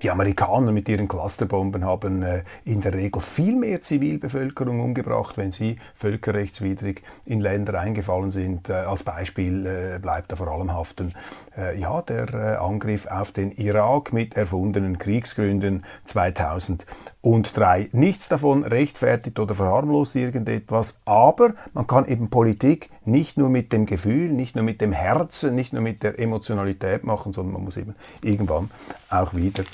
Die 0.00 0.10
Amerikaner 0.10 0.72
mit 0.72 0.88
ihren 0.88 1.06
Clusterbomben 1.06 1.84
haben 1.84 2.22
äh, 2.22 2.42
in 2.64 2.80
der 2.80 2.94
Regel 2.94 3.20
viel 3.20 3.56
mehr 3.56 3.82
Zivilbevölkerung 3.82 4.80
umgebracht, 4.80 5.36
wenn 5.36 5.52
sie 5.52 5.76
völkerrechtswidrig 5.94 7.02
in 7.26 7.40
Länder 7.40 7.78
eingefallen 7.78 8.30
sind. 8.30 8.68
Äh, 8.68 8.72
als 8.72 9.04
Beispiel 9.04 9.66
äh, 9.66 9.98
bleibt 9.98 10.32
da 10.32 10.36
vor 10.36 10.48
allem 10.48 10.72
haften 10.72 11.14
äh, 11.56 11.78
ja, 11.78 12.02
der 12.02 12.32
äh, 12.34 12.56
Angriff 12.56 13.06
auf 13.06 13.32
den 13.32 13.52
Irak 13.52 14.12
mit 14.12 14.34
erfundenen 14.34 14.98
Kriegsgründen 14.98 15.84
2003. 16.04 17.90
Nichts 17.92 18.28
davon 18.28 18.64
rechtfertigt 18.64 19.38
oder 19.38 19.54
verharmlost 19.54 20.16
irgendetwas, 20.16 21.00
aber 21.04 21.54
man 21.74 21.86
kann 21.86 22.06
eben 22.06 22.30
Politik 22.30 22.90
nicht 23.04 23.36
nur 23.36 23.48
mit 23.48 23.72
dem 23.72 23.86
Gefühl, 23.86 24.30
nicht 24.30 24.54
nur 24.54 24.64
mit 24.64 24.80
dem 24.80 24.92
Herzen, 24.92 25.54
nicht 25.54 25.72
nur 25.72 25.82
mit 25.82 26.02
der 26.02 26.18
Emotionalität 26.18 27.04
machen, 27.04 27.32
sondern 27.32 27.54
man 27.54 27.64
muss 27.64 27.76
eben 27.76 27.94
irgendwann 28.22 28.70
auch 29.10 29.34
wieder 29.34 29.64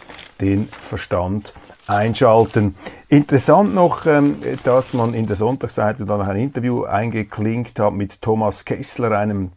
den 0.40 0.68
Verstand 0.68 1.54
einschalten. 1.86 2.74
Interessant 3.08 3.74
noch, 3.74 4.06
ähm, 4.06 4.36
dass 4.64 4.92
man 4.94 5.14
in 5.14 5.26
der 5.26 5.36
Sonntagsseite 5.36 6.04
dann 6.04 6.20
ein 6.20 6.36
Interview 6.36 6.84
eingeklinkt 6.84 7.78
hat 7.80 7.94
mit 7.94 8.20
Thomas 8.20 8.64
Kessler, 8.64 9.12
einem 9.12 9.52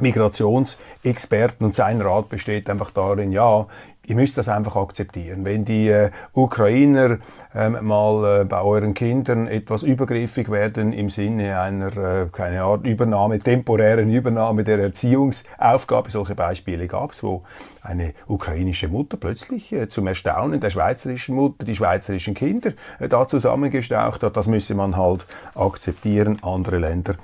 Migrationsexperten 0.00 1.66
und 1.66 1.74
sein 1.74 2.00
Rat 2.00 2.28
besteht 2.28 2.70
einfach 2.70 2.90
darin, 2.90 3.32
ja, 3.32 3.66
ihr 4.08 4.14
müsst 4.14 4.38
das 4.38 4.48
einfach 4.48 4.74
akzeptieren. 4.76 5.44
Wenn 5.44 5.64
die 5.64 5.88
äh, 5.88 6.10
Ukrainer 6.32 7.18
ähm, 7.54 7.78
mal 7.82 8.40
äh, 8.40 8.44
bei 8.44 8.60
euren 8.62 8.94
Kindern 8.94 9.46
etwas 9.46 9.82
übergriffig 9.82 10.50
werden 10.50 10.92
im 10.92 11.10
Sinne 11.10 11.60
einer, 11.60 11.96
äh, 11.96 12.26
keine 12.32 12.62
Art 12.62 12.86
Übernahme, 12.86 13.38
temporären 13.38 14.10
Übernahme 14.10 14.64
der 14.64 14.78
Erziehungsaufgabe, 14.78 16.10
solche 16.10 16.34
Beispiele 16.34 16.88
gab 16.88 17.12
es, 17.12 17.22
wo 17.22 17.42
eine 17.82 18.14
ukrainische 18.26 18.88
Mutter 18.88 19.18
plötzlich 19.18 19.72
äh, 19.72 19.88
zum 19.90 20.06
Erstaunen 20.06 20.58
der 20.60 20.70
schweizerischen 20.70 21.34
Mutter 21.34 21.66
die 21.66 21.76
schweizerischen 21.76 22.34
Kinder 22.34 22.72
äh, 22.98 23.08
da 23.08 23.28
zusammengestaucht 23.28 24.22
hat, 24.22 24.36
das 24.36 24.46
müsse 24.46 24.74
man 24.74 24.96
halt 24.96 25.26
akzeptieren. 25.54 26.38
Andere 26.42 26.78
Länder 26.78 27.16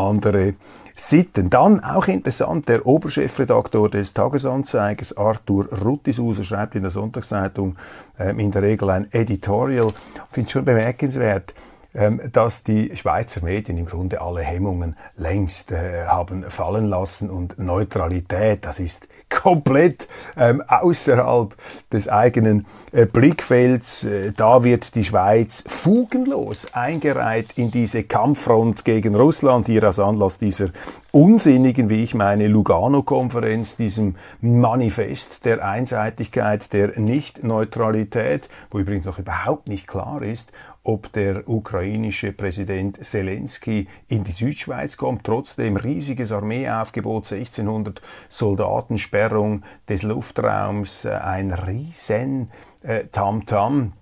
andere 0.00 0.54
Sitten. 1.00 1.48
Dann 1.48 1.80
auch 1.82 2.08
interessant, 2.08 2.68
der 2.68 2.84
Oberchefredaktor 2.84 3.88
des 3.88 4.12
Tagesanzeigers, 4.12 5.16
Arthur 5.16 5.66
Ruttisuser, 5.72 6.42
schreibt 6.44 6.74
in 6.74 6.82
der 6.82 6.90
Sonntagszeitung 6.90 7.76
äh, 8.18 8.38
in 8.38 8.50
der 8.50 8.60
Regel 8.60 8.90
ein 8.90 9.10
Editorial. 9.10 9.88
Ich 9.88 10.20
finde 10.30 10.46
es 10.46 10.52
schon 10.52 10.64
bemerkenswert, 10.66 11.54
ähm, 11.94 12.20
dass 12.30 12.64
die 12.64 12.94
Schweizer 12.94 13.42
Medien 13.42 13.78
im 13.78 13.86
Grunde 13.86 14.20
alle 14.20 14.42
Hemmungen 14.42 14.94
längst 15.16 15.72
äh, 15.72 16.04
haben 16.04 16.44
fallen 16.50 16.84
lassen 16.84 17.30
und 17.30 17.58
Neutralität, 17.58 18.66
das 18.66 18.78
ist 18.78 19.08
komplett 19.30 20.08
ähm, 20.36 20.62
außerhalb 20.66 21.54
des 21.92 22.08
eigenen 22.08 22.66
äh, 22.92 23.06
Blickfelds. 23.06 24.04
Äh, 24.04 24.32
da 24.36 24.64
wird 24.64 24.94
die 24.94 25.04
Schweiz 25.04 25.64
fugenlos 25.66 26.74
eingereiht 26.74 27.52
in 27.56 27.70
diese 27.70 28.02
Kampffront 28.02 28.84
gegen 28.84 29.14
Russland, 29.14 29.66
hier 29.66 29.84
als 29.84 29.98
Anlass 29.98 30.38
dieser 30.38 30.68
unsinnigen, 31.12 31.90
wie 31.90 32.02
ich 32.02 32.14
meine, 32.14 32.48
Lugano-Konferenz, 32.48 33.76
diesem 33.76 34.16
Manifest 34.40 35.44
der 35.44 35.64
Einseitigkeit, 35.66 36.72
der 36.72 36.98
Nicht-Neutralität, 36.98 38.48
wo 38.70 38.78
übrigens 38.78 39.06
noch 39.06 39.18
überhaupt 39.18 39.68
nicht 39.68 39.86
klar 39.86 40.22
ist, 40.22 40.52
ob 40.82 41.12
der 41.12 41.48
ukrainische 41.48 42.32
Präsident 42.32 43.04
Zelensky 43.04 43.88
in 44.08 44.24
die 44.24 44.32
Südschweiz 44.32 44.96
kommt. 44.96 45.24
Trotzdem 45.24 45.76
riesiges 45.76 46.32
Armeeaufgebot, 46.32 47.30
1600 47.30 48.00
Soldaten, 48.28 48.98
Sperrung 48.98 49.62
des 49.88 50.02
Luftraums, 50.02 51.04
äh, 51.04 51.10
ein 51.10 51.52
riesen 51.52 52.50
äh, 52.82 53.04
Tamtam. 53.06 53.92
-Tam 53.92 53.99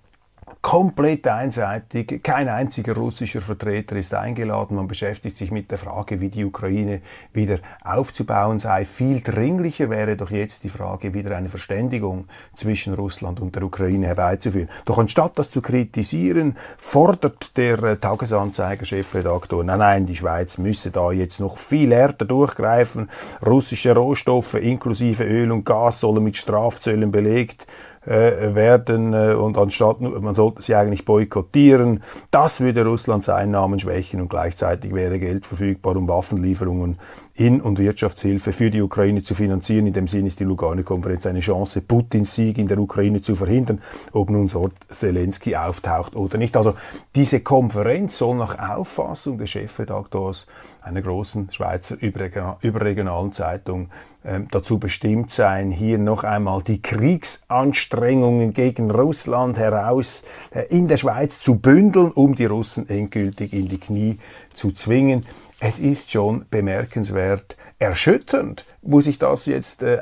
komplett 0.61 1.25
einseitig. 1.25 2.21
Kein 2.21 2.49
einziger 2.49 2.93
russischer 2.93 3.41
Vertreter 3.41 3.95
ist 3.95 4.13
eingeladen. 4.13 4.75
Man 4.75 4.87
beschäftigt 4.87 5.37
sich 5.37 5.51
mit 5.51 5.71
der 5.71 5.77
Frage, 5.77 6.19
wie 6.19 6.29
die 6.29 6.43
Ukraine 6.43 7.01
wieder 7.31 7.59
aufzubauen 7.83 8.59
sei. 8.59 8.83
Viel 8.83 9.21
dringlicher 9.21 9.89
wäre 9.89 10.17
doch 10.17 10.31
jetzt 10.31 10.65
die 10.65 10.69
Frage, 10.69 11.13
wieder 11.13 11.35
eine 11.37 11.47
Verständigung 11.47 12.27
zwischen 12.55 12.93
Russland 12.93 13.39
und 13.39 13.55
der 13.55 13.63
Ukraine 13.63 14.07
herbeizuführen. 14.07 14.69
Doch 14.85 14.97
anstatt 14.97 15.39
das 15.39 15.49
zu 15.49 15.61
kritisieren, 15.61 16.57
fordert 16.77 17.55
der 17.57 17.81
äh, 17.83 17.97
Tagesanzeiger 17.97 18.85
Chefredaktor, 18.85 19.63
nein, 19.63 19.79
nein, 19.79 20.05
die 20.05 20.15
Schweiz 20.15 20.57
müsse 20.57 20.91
da 20.91 21.11
jetzt 21.11 21.39
noch 21.39 21.57
viel 21.57 21.93
härter 21.93 22.25
durchgreifen. 22.25 23.09
Russische 23.45 23.95
Rohstoffe 23.95 24.55
inklusive 24.55 25.23
Öl 25.23 25.51
und 25.51 25.63
Gas 25.63 26.01
sollen 26.01 26.23
mit 26.23 26.35
Strafzöllen 26.35 27.11
belegt 27.11 27.65
äh, 28.05 28.55
werden 28.55 29.13
äh, 29.13 29.33
und 29.33 29.57
anstatt 29.57 29.99
man 29.99 30.33
sollte 30.33 30.61
sie 30.61 30.75
eigentlich 30.75 31.05
boykottieren. 31.05 32.01
Das 32.31 32.61
würde 32.61 32.85
Russlands 32.85 33.29
Einnahmen 33.29 33.79
schwächen 33.79 34.21
und 34.21 34.29
gleichzeitig 34.29 34.93
wäre 34.93 35.19
Geld 35.19 35.45
verfügbar, 35.45 35.95
um 35.97 36.07
Waffenlieferungen 36.07 36.97
in 37.35 37.61
und 37.61 37.79
Wirtschaftshilfe 37.79 38.51
für 38.51 38.69
die 38.69 38.81
Ukraine 38.81 39.23
zu 39.23 39.33
finanzieren. 39.33 39.87
In 39.87 39.93
dem 39.93 40.07
Sinn 40.07 40.25
ist 40.25 40.39
die 40.39 40.43
Lugano-Konferenz 40.43 41.25
eine 41.25 41.39
Chance, 41.39 41.81
Putins 41.81 42.35
Sieg 42.35 42.57
in 42.57 42.67
der 42.67 42.79
Ukraine 42.79 43.21
zu 43.21 43.35
verhindern, 43.35 43.81
ob 44.11 44.29
nun 44.29 44.49
so 44.49 44.69
Zelensky 44.89 45.55
auftaucht 45.55 46.15
oder 46.15 46.37
nicht. 46.37 46.57
Also 46.57 46.75
diese 47.15 47.39
Konferenz 47.41 48.17
soll 48.17 48.35
nach 48.35 48.77
Auffassung 48.77 49.37
des 49.37 49.49
Chefredaktors 49.49 50.47
einer 50.81 51.01
großen 51.01 51.51
Schweizer 51.51 51.97
überregionalen 51.99 53.31
Zeitung 53.33 53.89
dazu 54.23 54.79
bestimmt 54.79 55.31
sein, 55.31 55.71
hier 55.71 55.97
noch 55.97 56.23
einmal 56.25 56.61
die 56.61 56.81
Kriegsanstrengungen 56.81 58.53
gegen 58.53 58.91
Russland 58.91 59.57
heraus 59.57 60.23
äh, 60.51 60.63
in 60.69 60.87
der 60.89 60.97
Schweiz 60.97 61.39
zu 61.39 61.55
bündeln, 61.55 62.11
um 62.11 62.35
die 62.35 62.45
Russen 62.45 62.89
endgültig 62.89 63.53
in 63.53 63.69
die 63.69 63.79
Knie 63.79 64.19
zu 64.53 64.71
zwingen. 64.71 65.25
Es 65.61 65.79
ist 65.79 66.11
schon 66.11 66.45
bemerkenswert, 66.49 67.55
erschütternd, 67.79 68.65
muss 68.81 69.07
ich 69.07 69.19
das 69.19 69.45
jetzt, 69.45 69.83
äh, 69.83 70.01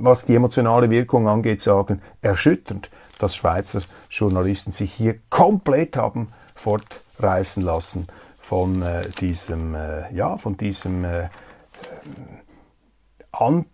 was 0.00 0.24
die 0.24 0.34
emotionale 0.34 0.90
Wirkung 0.90 1.28
angeht, 1.28 1.60
sagen, 1.60 2.02
erschütternd, 2.22 2.90
dass 3.20 3.36
Schweizer 3.36 3.82
Journalisten 4.10 4.72
sich 4.72 4.92
hier 4.92 5.16
komplett 5.30 5.96
haben 5.96 6.32
fortreißen 6.56 7.62
lassen 7.62 8.08
von 8.40 8.82
äh, 8.82 9.08
diesem, 9.20 9.76
ja, 10.12 10.36
von 10.36 10.56
diesem 10.56 11.06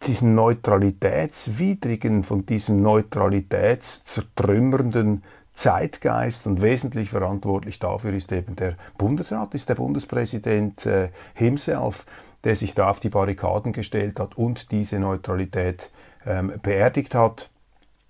diesen 0.07 0.35
neutralitätswidrigen, 0.35 2.25
von 2.25 2.47
diesem 2.47 2.83
neutralitätszertrümmernden 2.83 5.23
Zeitgeist 5.55 6.47
und 6.47 6.63
wesentlich 6.63 7.11
verantwortlich 7.11 7.79
dafür 7.79 8.15
ist 8.15 8.33
eben 8.33 8.57
der 8.57 8.77
Bundesrat, 8.97 9.55
ist 9.55 9.69
der 9.69 9.75
Bundespräsident 9.75 10.87
äh, 10.87 11.11
himself, 11.35 12.07
der 12.45 12.57
sich 12.57 12.75
da 12.75 12.89
auf 12.89 13.01
die 13.01 13.11
Barrikaden 13.11 13.75
gestellt 13.75 14.19
hat 14.19 14.39
und 14.39 14.73
diese 14.73 14.99
Neutralität 14.99 15.91
ähm, 16.27 16.55
beerdigt 16.63 17.15
hat. 17.15 17.51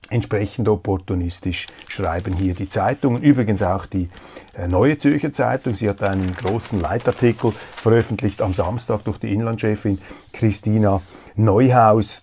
Entsprechend 0.09 0.69
opportunistisch 0.69 1.69
schreiben 1.87 2.35
hier 2.35 2.55
die 2.55 2.69
Zeitungen. 2.69 3.23
Übrigens 3.23 3.63
auch 3.63 3.87
die 3.87 4.09
äh, 4.55 4.67
Neue 4.67 4.99
Zürcher 4.99 5.33
Zeitung. 5.33 5.75
Sie 5.75 5.89
hat 5.89 6.03
einen 6.03 6.35
großen 6.35 6.81
Leitartikel 6.81 7.53
veröffentlicht 7.77 8.43
am 8.43 8.53
Samstag 8.53 9.05
durch 9.05 9.19
die 9.19 9.33
Inlandchefin 9.33 10.01
Christina 10.33 11.01
Neuhaus 11.37 12.23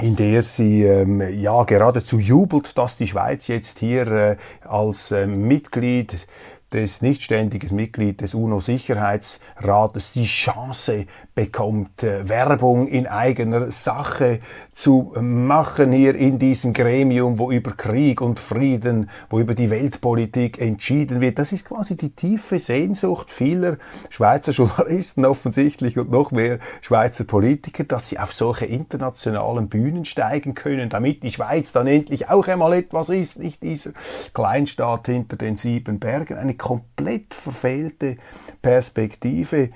in 0.00 0.16
der 0.16 0.42
sie 0.42 0.82
ähm, 0.82 1.22
ja 1.40 1.64
geradezu 1.64 2.18
jubelt, 2.18 2.76
dass 2.76 2.96
die 2.96 3.06
Schweiz 3.06 3.46
jetzt 3.46 3.78
hier 3.78 4.06
äh, 4.08 4.36
als 4.66 5.10
äh, 5.10 5.26
Mitglied 5.26 6.26
des 6.72 7.00
nicht 7.00 7.22
ständiges 7.22 7.70
Mitglied 7.70 8.20
des 8.20 8.34
UNO-Sicherheitsrates 8.34 10.12
die 10.12 10.26
Chance 10.26 11.06
bekommt, 11.34 12.02
äh, 12.02 12.28
Werbung 12.28 12.88
in 12.88 13.06
eigener 13.06 13.70
Sache 13.70 14.40
zu 14.72 15.14
machen 15.20 15.92
hier 15.92 16.14
in 16.14 16.38
diesem 16.38 16.72
Gremium, 16.72 17.38
wo 17.38 17.50
über 17.50 17.72
Krieg 17.72 18.20
und 18.20 18.40
Frieden, 18.40 19.10
wo 19.30 19.38
über 19.38 19.54
die 19.54 19.70
Weltpolitik 19.70 20.60
entschieden 20.60 21.20
wird. 21.20 21.38
Das 21.38 21.52
ist 21.52 21.66
quasi 21.66 21.96
die 21.96 22.10
tiefe 22.10 22.58
Sehnsucht 22.58 23.30
vieler 23.30 23.76
Schweizer 24.10 24.52
Journalisten 24.52 25.24
offensichtlich 25.24 25.98
und 25.98 26.10
noch 26.10 26.30
mehr 26.30 26.58
Schweizer 26.80 27.24
Politiker, 27.24 27.84
dass 27.84 28.08
sie 28.08 28.18
auf 28.18 28.32
solche 28.32 28.66
internationalen 28.66 29.68
Bühnen 29.68 30.04
steigen 30.04 30.54
können, 30.54 30.88
damit 30.88 31.22
die 31.22 31.30
Schweiz 31.30 31.72
dann 31.72 31.86
endlich 31.86 32.28
auch 32.28 32.48
einmal 32.48 32.72
etwas 32.72 33.10
ist, 33.10 33.38
nicht 33.38 33.62
dieser 33.62 33.92
Kleinstaat 34.34 35.06
hinter 35.06 35.36
den 35.36 35.56
sieben 35.56 35.98
Bergen. 35.98 36.38
Eine 36.38 36.55
komplett 36.56 37.34
verfehlte 37.34 38.16
Perspektive. 38.62 39.70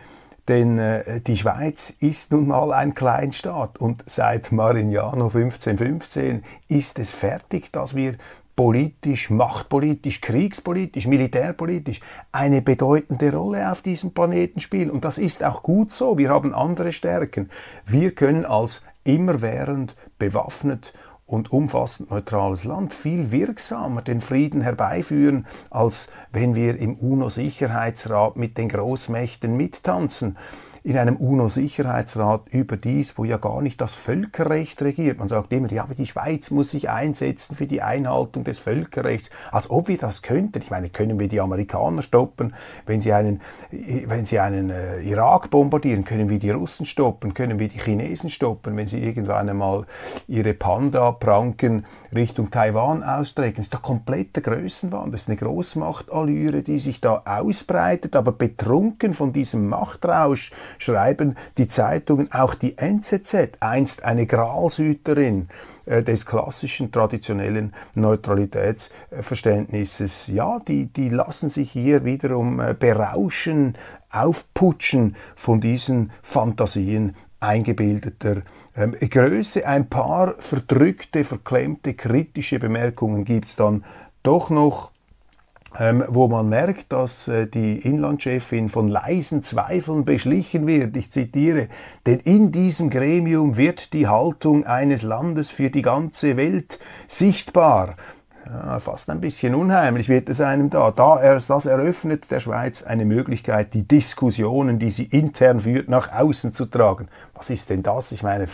Denn 0.49 0.79
äh, 0.79 1.21
die 1.21 1.37
Schweiz 1.37 1.91
ist 2.01 2.33
nun 2.33 2.49
mal 2.49 2.73
ein 2.73 2.95
Kleinstaat 2.95 3.79
und 3.79 4.03
seit 4.07 4.51
Marignano 4.51 5.27
1515 5.27 6.43
ist 6.69 6.99
es 6.99 7.13
fertig, 7.13 7.71
dass 7.71 7.95
wir 7.95 8.17
politisch, 8.57 9.31
machtpolitisch, 9.31 10.21
kriegspolitisch, 10.21 11.07
militärpolitisch 11.07 12.01
eine 12.33 12.61
bedeutende 12.61 13.33
Rolle 13.33 13.71
auf 13.71 13.81
diesem 13.81 14.13
Planeten 14.13 14.61
spielen. 14.61 14.91
Und 14.91 15.05
das 15.05 15.19
ist 15.19 15.45
auch 15.45 15.63
gut 15.63 15.93
so. 15.93 16.19
Wir 16.19 16.29
haben 16.31 16.55
andere 16.55 16.93
Stärken. 16.93 17.49
Wir 17.87 18.15
können 18.15 18.45
als 18.45 18.85
immerwährend 19.05 19.97
bewaffnet 20.19 20.93
und 21.31 21.53
umfassend 21.53 22.11
neutrales 22.11 22.65
Land 22.65 22.93
viel 22.93 23.31
wirksamer 23.31 24.03
den 24.03 24.21
Frieden 24.21 24.63
herbeiführen, 24.63 25.47
als 25.71 26.11
wenn 26.33 26.57
wir 26.57 26.77
im 26.77 26.97
UNO-Sicherheitsrat 26.97 28.37
mit 28.37 28.59
den 28.59 28.69
Großmächten 28.69 29.57
mittanzen 29.57 30.37
in 30.83 30.97
einem 30.97 31.17
UNO-Sicherheitsrat 31.17 32.49
überdies, 32.51 33.19
wo 33.19 33.25
ja 33.25 33.37
gar 33.37 33.61
nicht 33.61 33.81
das 33.81 33.95
Völkerrecht 33.95 34.81
regiert. 34.83 35.19
Man 35.19 35.29
sagt 35.29 35.53
immer, 35.53 35.71
ja, 35.71 35.87
die 35.97 36.07
Schweiz 36.07 36.51
muss 36.51 36.71
sich 36.71 36.89
einsetzen 36.89 37.55
für 37.55 37.67
die 37.67 37.83
Einhaltung 37.83 38.45
des 38.45 38.59
Völkerrechts, 38.59 39.31
als 39.53 39.69
ob 39.71 39.89
wir 39.89 39.99
das 39.99 40.23
könnten. 40.23 40.63
Ich 40.63 40.71
meine, 40.71 40.89
können 40.89 41.21
wir 41.21 41.29
die 41.29 41.41
Amerikaner 41.41 42.03
stoppen, 42.03 42.55
wenn 42.87 43.01
sie 43.01 43.13
einen, 43.13 43.41
wenn 43.71 44.25
sie 44.25 44.39
einen 44.39 44.71
äh, 44.71 45.01
Irak 45.03 45.51
bombardieren, 45.51 46.05
können 46.05 46.31
wir 46.31 46.39
die 46.39 46.51
Russen 46.51 46.87
stoppen, 46.87 47.35
können 47.35 47.59
wir 47.59 47.69
die 47.69 47.79
Chinesen 47.79 48.31
stoppen, 48.31 48.77
wenn 48.77 48.87
sie 48.87 49.03
irgendwann 49.03 49.49
einmal 49.49 49.87
ihre 50.29 50.55
Panda-Pranken 50.55 51.85
Richtung 52.15 52.51
Taiwan 52.51 53.03
ausstrecken. 53.03 53.57
Das 53.57 53.67
ist 53.67 53.75
doch 53.75 53.83
kompletter 53.83 54.41
Größenwahn. 54.41 55.13
Das 55.13 55.23
ist 55.23 55.29
eine 55.29 55.37
Großmachtallüre, 55.37 56.63
die 56.63 56.79
sich 56.79 57.01
da 57.01 57.23
ausbreitet, 57.25 58.17
aber 58.17 58.33
betrunken 58.33 59.15
von 59.15 59.33
diesem 59.33 59.69
Machtrausch 59.69 60.53
schreiben 60.79 61.37
die 61.59 61.69
Zeitungen, 61.69 62.33
auch 62.33 62.55
die 62.55 62.79
NZZ, 62.79 63.59
einst 63.61 64.05
eine 64.05 64.27
Gralshüterin 64.27 65.49
äh, 65.87 66.03
des 66.03 66.27
klassischen 66.27 66.93
traditionellen 66.93 67.73
Neutralitätsverständnisses. 67.95 70.27
Ja, 70.29 70.59
die, 70.61 70.87
die 70.87 71.09
lassen 71.09 71.51
sich 71.51 71.73
hier 71.73 72.05
wiederum 72.05 72.61
äh, 72.61 72.75
berauschen, 72.79 73.77
aufputschen 74.11 75.17
von 75.37 75.61
diesen 75.61 76.13
Fantasien 76.23 77.17
eingebildeter 77.41 78.43
ähm, 78.77 78.95
Größe. 79.01 79.67
Ein 79.67 79.89
paar 79.89 80.35
verdrückte, 80.39 81.25
verklemmte, 81.25 81.95
kritische 81.95 82.59
Bemerkungen 82.59 83.25
gibt 83.25 83.47
es 83.47 83.57
dann 83.57 83.85
doch 84.23 84.51
noch 84.51 84.93
ähm, 85.79 86.05
wo 86.09 86.27
man 86.27 86.49
merkt, 86.49 86.93
dass 86.93 87.29
äh, 87.29 87.47
die 87.47 87.79
Inlandchefin 87.79 88.69
von 88.69 88.89
leisen 88.89 89.45
Zweifeln 89.45 90.05
beschlichen 90.05 90.67
wird. 90.67 90.97
Ich 90.97 91.13
zitiere, 91.13 91.69
denn 92.07 92.19
in 92.21 92.51
diesem 92.51 92.91
Gremium 92.91 93.57
wird 93.57 93.93
die 93.93 94.09
Haltung 94.09 94.67
eines 94.67 95.03
Landes 95.03 95.51
für 95.51 95.71
die 95.71 95.83
ganze 95.83 96.37
Welt 96.37 96.79
sichtbar. 97.07 97.97
Ja, 98.47 98.81
fast 98.81 99.11
ein 99.11 99.21
bisschen 99.21 99.55
unheimlich 99.55 100.09
wird 100.09 100.29
es 100.29 100.41
einem 100.41 100.71
da. 100.71 100.91
da 100.91 101.21
er, 101.21 101.41
das 101.41 101.67
eröffnet 101.67 102.31
der 102.33 102.41
Schweiz 102.41 102.83
eine 102.83 103.05
Möglichkeit, 103.05 103.75
die 103.75 103.87
Diskussionen, 103.87 104.81
die 104.81 104.91
sie 104.91 105.05
intern 105.05 105.61
führt, 105.61 105.89
nach 105.89 106.13
außen 106.13 106.53
zu 106.53 106.67
tragen. 106.67 107.09
Was 107.35 107.51
ist 107.51 107.71
denn 107.71 107.85
das? 107.85 108.11
Ich 108.11 108.25
meine, 108.25 108.49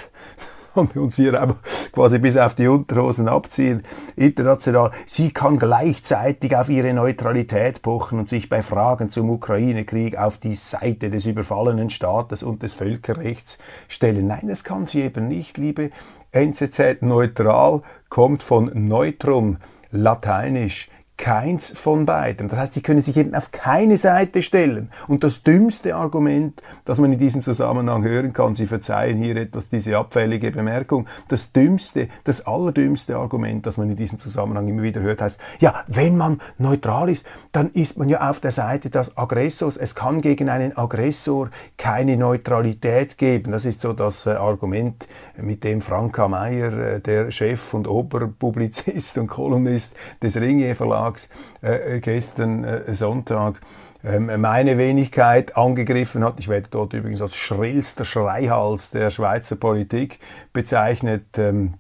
und 0.77 0.97
uns 0.97 1.17
hier 1.17 1.41
aber 1.41 1.57
quasi 1.93 2.19
bis 2.19 2.37
auf 2.37 2.55
die 2.55 2.69
Unterhosen 2.69 3.29
abziehen, 3.29 3.83
international. 4.15 4.93
Sie 5.07 5.31
kann 5.31 5.59
gleichzeitig 5.59 6.57
auf 6.57 6.69
ihre 6.69 6.93
Neutralität 6.93 7.83
pochen 7.83 8.19
und 8.19 8.29
sich 8.29 8.49
bei 8.49 8.63
Fragen 8.63 9.11
zum 9.11 9.31
Ukraine-Krieg 9.31 10.17
auf 10.17 10.39
die 10.39 10.55
Seite 10.55 11.11
des 11.11 11.27
überfallenen 11.27 11.91
Staates 11.91 12.43
und 12.43 12.63
des 12.63 12.75
Völkerrechts 12.75 13.59
stellen. 13.89 14.27
Nein, 14.27 14.49
das 14.49 14.65
kann 14.65 14.87
sie 14.87 15.03
eben 15.03 15.29
nicht, 15.29 15.59
liebe 15.59 15.91
NZZ. 16.33 17.01
Neutral 17.01 17.83
kommt 18.09 18.43
von 18.43 18.71
Neutrum, 18.75 19.59
lateinisch 19.91 20.91
keins 21.17 21.71
von 21.71 22.07
beiden. 22.07 22.49
Das 22.49 22.59
heißt, 22.59 22.75
sie 22.75 22.83
können 22.83 23.01
sich 23.01 23.17
eben 23.17 23.35
auf 23.35 23.51
keine 23.51 23.97
Seite 23.97 24.43
stellen. 24.43 24.91
Und 25.09 25.25
das 25.25 25.43
dümmste 25.43 25.97
Argument, 25.97 26.63
das 26.85 26.99
man 26.99 27.13
in 27.13 27.19
diesem 27.19 27.43
Zusammenhang 27.43 28.05
hören 28.05 28.33
kann, 28.33 28.55
Sie 28.55 28.67
verzeihen 28.67 29.19
hier 29.19 29.37
etwas 29.37 29.69
diese 29.69 29.97
abfällige 29.97 30.51
Bemerkung, 30.51 31.07
das 31.29 31.53
dümmste, 31.53 32.09
das 32.25 32.47
allerdümmste 32.47 33.17
Argument, 33.17 33.67
das 33.67 33.77
man 33.77 33.91
in 33.91 33.97
diesem 33.97 34.19
Zusammenhang 34.19 34.69
immer 34.69 34.83
wieder 34.83 35.01
hört, 35.01 35.23
heißt, 35.23 35.41
ja, 35.61 35.85
wenn 35.87 36.17
man 36.17 36.41
neutral 36.59 37.09
ist, 37.09 37.27
dann 37.53 37.71
ist 37.73 37.99
man 37.99 38.09
ja 38.09 38.29
auf 38.29 38.41
der 38.41 38.53
Seite 38.53 38.91
des 38.91 39.17
Aggressors. 39.17 39.77
Es 39.77 39.95
kann 39.95 40.21
gegen 40.21 40.49
einen 40.49 40.77
Aggressor 40.77 41.51
keine 41.79 42.17
Neutralität 42.17 43.19
geben. 43.19 43.53
Das 43.53 43.65
ist 43.65 43.81
so 43.81 43.93
das 43.93 44.27
äh, 44.27 44.31
Argument, 44.31 45.07
mit 45.39 45.65
dem 45.65 45.81
Franka 45.81 46.29
Meyer, 46.29 46.73
äh, 46.73 47.01
der 47.01 47.31
Chef 47.31 47.75
und 47.75 47.87
Oberpublizist 47.87 49.19
und 49.19 49.27
Kolumnist 49.29 49.97
des 50.23 50.41
Ringier 50.41 50.75
Verlags, 50.77 51.06
Tags, 51.07 51.29
äh, 51.63 52.01
gestern 52.01 52.65
äh, 52.65 52.95
Sonntag, 52.95 53.61
ähm, 54.05 54.41
meine 54.41 54.79
Wenigkeit 54.79 55.57
angegriffen 55.57 56.25
hat. 56.25 56.39
Ich 56.41 56.49
werde 56.49 56.69
dort 56.71 56.93
übrigens 56.93 57.23
als 57.23 57.35
schrillster 57.35 58.05
Schreihals 58.05 58.91
der 58.91 59.11
Schweizer 59.11 59.57
Politik 59.57 60.19
bezeichnet. 60.53 61.39
Ähm, 61.39 61.75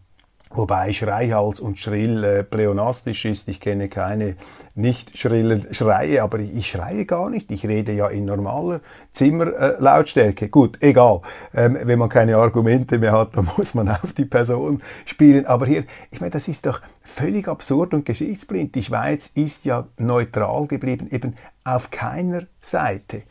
Wobei 0.56 0.94
Schreihals 0.94 1.60
und 1.60 1.78
schrill 1.78 2.24
äh, 2.24 2.42
pleonastisch 2.42 3.26
ist. 3.26 3.46
Ich 3.48 3.60
kenne 3.60 3.90
keine 3.90 4.36
nicht 4.74 5.18
schrillen 5.18 5.66
Schreie, 5.72 6.22
aber 6.22 6.38
ich 6.38 6.66
schreie 6.66 7.04
gar 7.04 7.28
nicht. 7.28 7.50
Ich 7.50 7.66
rede 7.66 7.92
ja 7.92 8.08
in 8.08 8.24
normaler 8.24 8.80
Zimmerlautstärke. 9.12 10.46
Äh, 10.46 10.48
Gut, 10.48 10.78
egal. 10.80 11.20
Ähm, 11.54 11.76
wenn 11.82 11.98
man 11.98 12.08
keine 12.08 12.38
Argumente 12.38 12.98
mehr 12.98 13.12
hat, 13.12 13.30
dann 13.36 13.48
muss 13.56 13.74
man 13.74 13.88
auf 13.90 14.14
die 14.14 14.24
Person 14.24 14.82
spielen. 15.04 15.44
Aber 15.44 15.66
hier, 15.66 15.84
ich 16.10 16.20
meine, 16.20 16.30
das 16.30 16.48
ist 16.48 16.64
doch 16.64 16.80
völlig 17.02 17.48
absurd 17.48 17.92
und 17.92 18.06
geschichtsblind. 18.06 18.74
Die 18.74 18.82
Schweiz 18.82 19.30
ist 19.34 19.66
ja 19.66 19.86
neutral 19.98 20.66
geblieben, 20.66 21.08
eben 21.10 21.36
auf 21.64 21.90
keiner 21.90 22.46
Seite. 22.62 23.22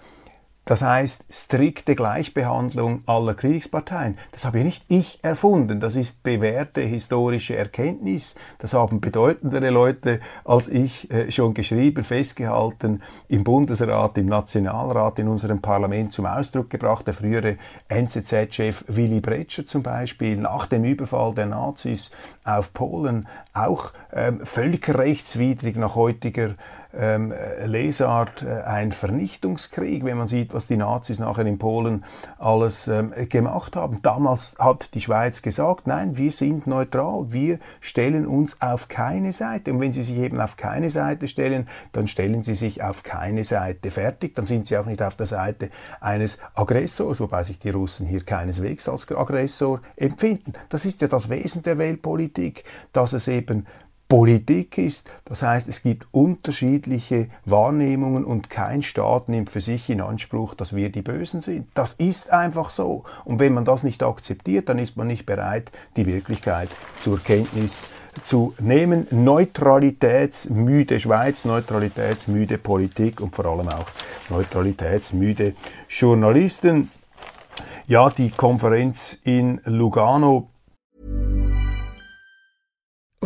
Das 0.65 0.82
heißt, 0.82 1.25
strikte 1.30 1.95
Gleichbehandlung 1.95 3.04
aller 3.06 3.36
Kriegsparteien. 3.36 4.17
Das 4.32 4.45
habe 4.45 4.58
ja 4.58 4.63
nicht 4.63 4.84
ich 4.88 5.19
erfunden. 5.23 5.80
Das 5.80 5.95
ist 5.95 6.23
bewährte 6.23 6.82
historische 6.82 7.56
Erkenntnis. 7.56 8.36
Das 8.58 8.73
haben 8.73 8.99
bedeutendere 8.99 9.69
Leute 9.69 10.21
als 10.43 10.67
ich 10.67 11.12
äh, 11.12 11.32
schon 11.32 11.54
geschrieben, 11.54 12.04
festgehalten, 12.04 13.04
im 13.28 13.43
Bundesrat, 13.43 14.17
im 14.17 14.25
Nationalrat, 14.25 15.19
in 15.19 15.28
unserem 15.28 15.62
Parlament 15.62 16.13
zum 16.13 16.25
Ausdruck 16.25 16.71
gebracht. 16.71 17.06
Der 17.06 17.13
frühere 17.13 17.58
NZZ-Chef 17.88 18.86
Willy 18.88 19.21
Bretscher 19.21 19.67
zum 19.67 19.84
Beispiel 19.84 20.36
nach 20.36 20.65
dem 20.65 20.84
Überfall 20.84 21.36
der 21.36 21.45
Nazis 21.45 22.10
auf 22.43 22.73
Polen 22.73 23.28
auch 23.54 23.91
ähm, 24.12 24.43
völkerrechtswidrig 24.43 25.75
nach 25.75 25.93
heutiger 25.93 26.56
ähm, 26.97 27.34
Lesart 27.65 28.43
äh, 28.43 28.62
ein 28.63 28.91
Vernichtungskrieg, 28.91 30.03
wenn 30.05 30.17
man 30.17 30.27
sieht, 30.27 30.53
was 30.53 30.67
die 30.67 30.77
Nazis 30.77 31.19
nachher 31.19 31.45
in 31.45 31.58
Polen 31.58 32.03
alles 32.38 32.88
ähm, 32.88 33.13
gemacht 33.29 33.75
haben. 33.75 34.01
Damals 34.01 34.55
hat 34.60 34.93
die 34.93 35.01
Schweiz 35.01 35.41
gesagt, 35.41 35.88
nein, 35.88 36.17
wir 36.17 36.31
sind 36.31 36.67
neutral, 36.67 37.25
wir 37.29 37.60
stellen 37.79 38.25
uns 38.25 38.62
auf 38.62 38.88
keine 38.88 39.34
Seite. 39.34 39.71
Und 39.71 39.79
wenn 39.79 39.93
sie 39.93 40.03
sich 40.03 40.17
eben 40.17 40.39
auf 40.39 40.58
keine 40.58 40.89
Seite 40.89 41.27
stellen, 41.27 41.67
dann 41.91 42.08
stellen 42.08 42.43
sie 42.43 42.55
sich 42.55 42.84
auf 42.84 43.03
keine 43.03 43.43
Seite 43.43 43.91
fertig, 43.91 44.36
dann 44.36 44.45
sind 44.45 44.67
sie 44.67 44.77
auch 44.77 44.86
nicht 44.86 45.01
auf 45.01 45.15
der 45.15 45.25
Seite 45.25 45.69
eines 45.99 46.39
Aggressors, 46.53 47.19
wobei 47.19 47.43
sich 47.43 47.60
die 47.60 47.69
Russen 47.69 48.08
hier 48.08 48.23
keineswegs 48.23 48.88
als 48.89 49.10
Aggressor 49.12 49.81
empfinden. 49.95 50.53
Das 50.69 50.86
ist 50.86 51.01
ja 51.01 51.08
das 51.08 51.29
Wesen 51.29 51.63
der 51.63 51.77
Weltpolitik, 51.77 52.63
dass 52.93 53.13
es 53.13 53.27
eben 53.27 53.65
Politik 54.08 54.78
ist. 54.78 55.10
Das 55.26 55.41
heißt, 55.41 55.68
es 55.68 55.82
gibt 55.82 56.06
unterschiedliche 56.12 57.28
Wahrnehmungen 57.46 58.24
und 58.24 58.52
kein 58.52 58.84
Staat 58.84 59.30
nimmt 59.30 59.50
für 59.50 59.62
sich 59.62 59.89
in 59.89 60.00
Anspruch, 60.00 60.54
dass 60.54 60.76
wir 60.76 60.91
die 60.91 61.02
Bösen 61.02 61.41
sind. 61.41 61.68
Das 61.74 61.94
ist 61.94 62.32
einfach 62.32 62.70
so. 62.70 63.04
Und 63.24 63.39
wenn 63.39 63.54
man 63.54 63.65
das 63.65 63.84
nicht 63.84 64.04
akzeptiert, 64.04 64.70
dann 64.70 64.78
ist 64.78 64.96
man 64.96 65.08
nicht 65.08 65.26
bereit, 65.26 65.72
die 65.98 66.06
Wirklichkeit 66.06 66.70
zur 67.00 67.20
Kenntnis 67.20 67.82
zu 68.22 68.54
nehmen. 68.60 69.08
Neutralitätsmüde 69.10 71.00
Schweiz, 71.00 71.44
neutralitätsmüde 71.44 72.60
Politik 72.60 73.22
und 73.22 73.36
vor 73.36 73.46
allem 73.46 73.70
auch 73.70 73.88
neutralitätsmüde 74.30 75.56
Journalisten. 75.89 76.91
Ja, 77.88 78.10
die 78.10 78.30
Konferenz 78.30 79.18
in 79.24 79.62
Lugano 79.65 80.50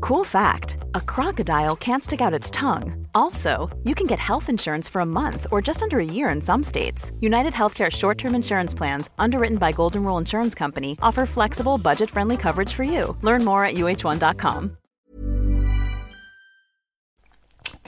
Cool 0.00 0.24
fact 0.24 0.78
a 0.94 1.00
crocodile 1.00 1.76
can't 1.76 2.04
stick 2.04 2.20
out 2.20 2.34
its 2.34 2.50
tongue. 2.50 3.06
Also, 3.14 3.70
you 3.84 3.94
can 3.94 4.06
get 4.06 4.18
health 4.18 4.48
insurance 4.48 4.88
for 4.88 5.00
a 5.00 5.06
month 5.06 5.46
or 5.50 5.62
just 5.62 5.82
under 5.82 5.98
a 5.98 6.04
year 6.04 6.28
in 6.30 6.40
some 6.40 6.62
states. 6.62 7.12
United 7.20 7.52
Healthcare 7.54 7.90
short 7.90 8.18
term 8.18 8.34
insurance 8.34 8.74
plans, 8.74 9.10
underwritten 9.18 9.58
by 9.58 9.72
Golden 9.72 10.04
Rule 10.04 10.18
Insurance 10.18 10.54
Company, 10.54 10.96
offer 11.02 11.26
flexible, 11.26 11.78
budget 11.78 12.10
friendly 12.10 12.36
coverage 12.36 12.72
for 12.72 12.84
you. 12.84 13.16
Learn 13.22 13.44
more 13.44 13.64
at 13.64 13.74
uh1.com. 13.74 14.76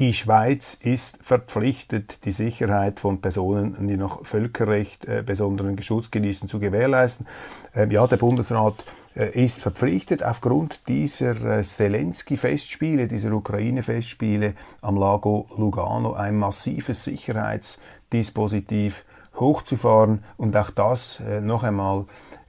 Die 0.00 0.12
Schweiz 0.12 0.76
ist 0.80 1.22
verpflichtet, 1.22 2.24
die 2.24 2.32
Sicherheit 2.32 2.98
von 2.98 3.20
Personen, 3.20 3.86
die 3.86 3.96
nach 3.96 4.24
Völkerrecht 4.24 5.04
äh, 5.04 5.22
besonderen 5.24 5.80
Schutz 5.80 6.10
genießen, 6.10 6.48
zu 6.48 6.58
gewährleisten. 6.58 7.28
Ähm, 7.76 7.92
ja, 7.92 8.04
der 8.08 8.16
Bundesrat 8.16 8.74
ist 9.14 9.60
verpflichtet, 9.60 10.24
aufgrund 10.24 10.88
dieser 10.88 11.58
äh, 11.58 11.62
Zelensky-Festspiele, 11.62 13.06
dieser 13.06 13.32
Ukraine-Festspiele 13.32 14.54
am 14.82 14.96
Lago 14.96 15.48
Lugano 15.56 16.14
ein 16.14 16.36
massives 16.36 17.04
Sicherheitsdispositiv 17.04 19.04
hochzufahren. 19.36 20.24
Und 20.36 20.56
auch 20.56 20.70
das 20.70 21.20
äh, 21.20 21.40
noch 21.40 21.62
einmal 21.62 22.06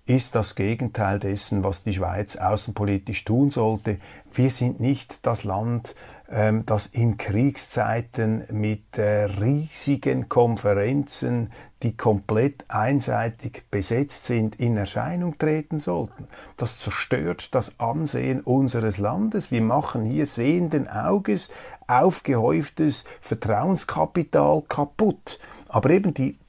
ist 0.08 0.34
das 0.34 0.56
Gegenteil 0.56 1.19
dessen, 1.19 1.63
was 1.63 1.84
die 1.84 1.93
Schweiz 1.93 2.36
außenpolitisch 2.36 3.23
tun 3.25 3.51
sollte. 3.51 3.97
Wir 4.34 4.49
sind 4.49 4.80
nicht 4.80 5.25
das 5.25 5.43
Land, 5.43 5.93
ähm, 6.32 6.65
das 6.65 6.88
in 6.88 7.17
Kriegszeiten 7.17 8.45
mit 8.51 8.86
riesigen 8.97 10.30
Konferenzen 10.30 11.51
die 11.86 11.95
komplett 11.95 12.65
einseitig 12.67 13.62
besetzt 13.69 14.26
sind, 14.26 14.60
in 14.60 14.76
Erscheinung 14.76 15.38
treten 15.38 15.78
sollten. 15.78 16.28
Das 16.58 16.80
zerstört 16.80 17.54
das 17.54 17.80
Ansehen 17.80 18.41
unseres 18.41 18.98
Landes. 18.98 19.52
Wir 19.52 19.62
machen 19.62 20.04
hier 20.04 20.26
sehenden 20.26 20.88
Auges 20.88 21.52
aufgehäuftes 21.86 23.06
Vertrauenskapital 23.21 24.63
kaputt. 24.67 25.39
Aber 25.67 25.91
eben 25.91 26.15
die, 26.15 26.39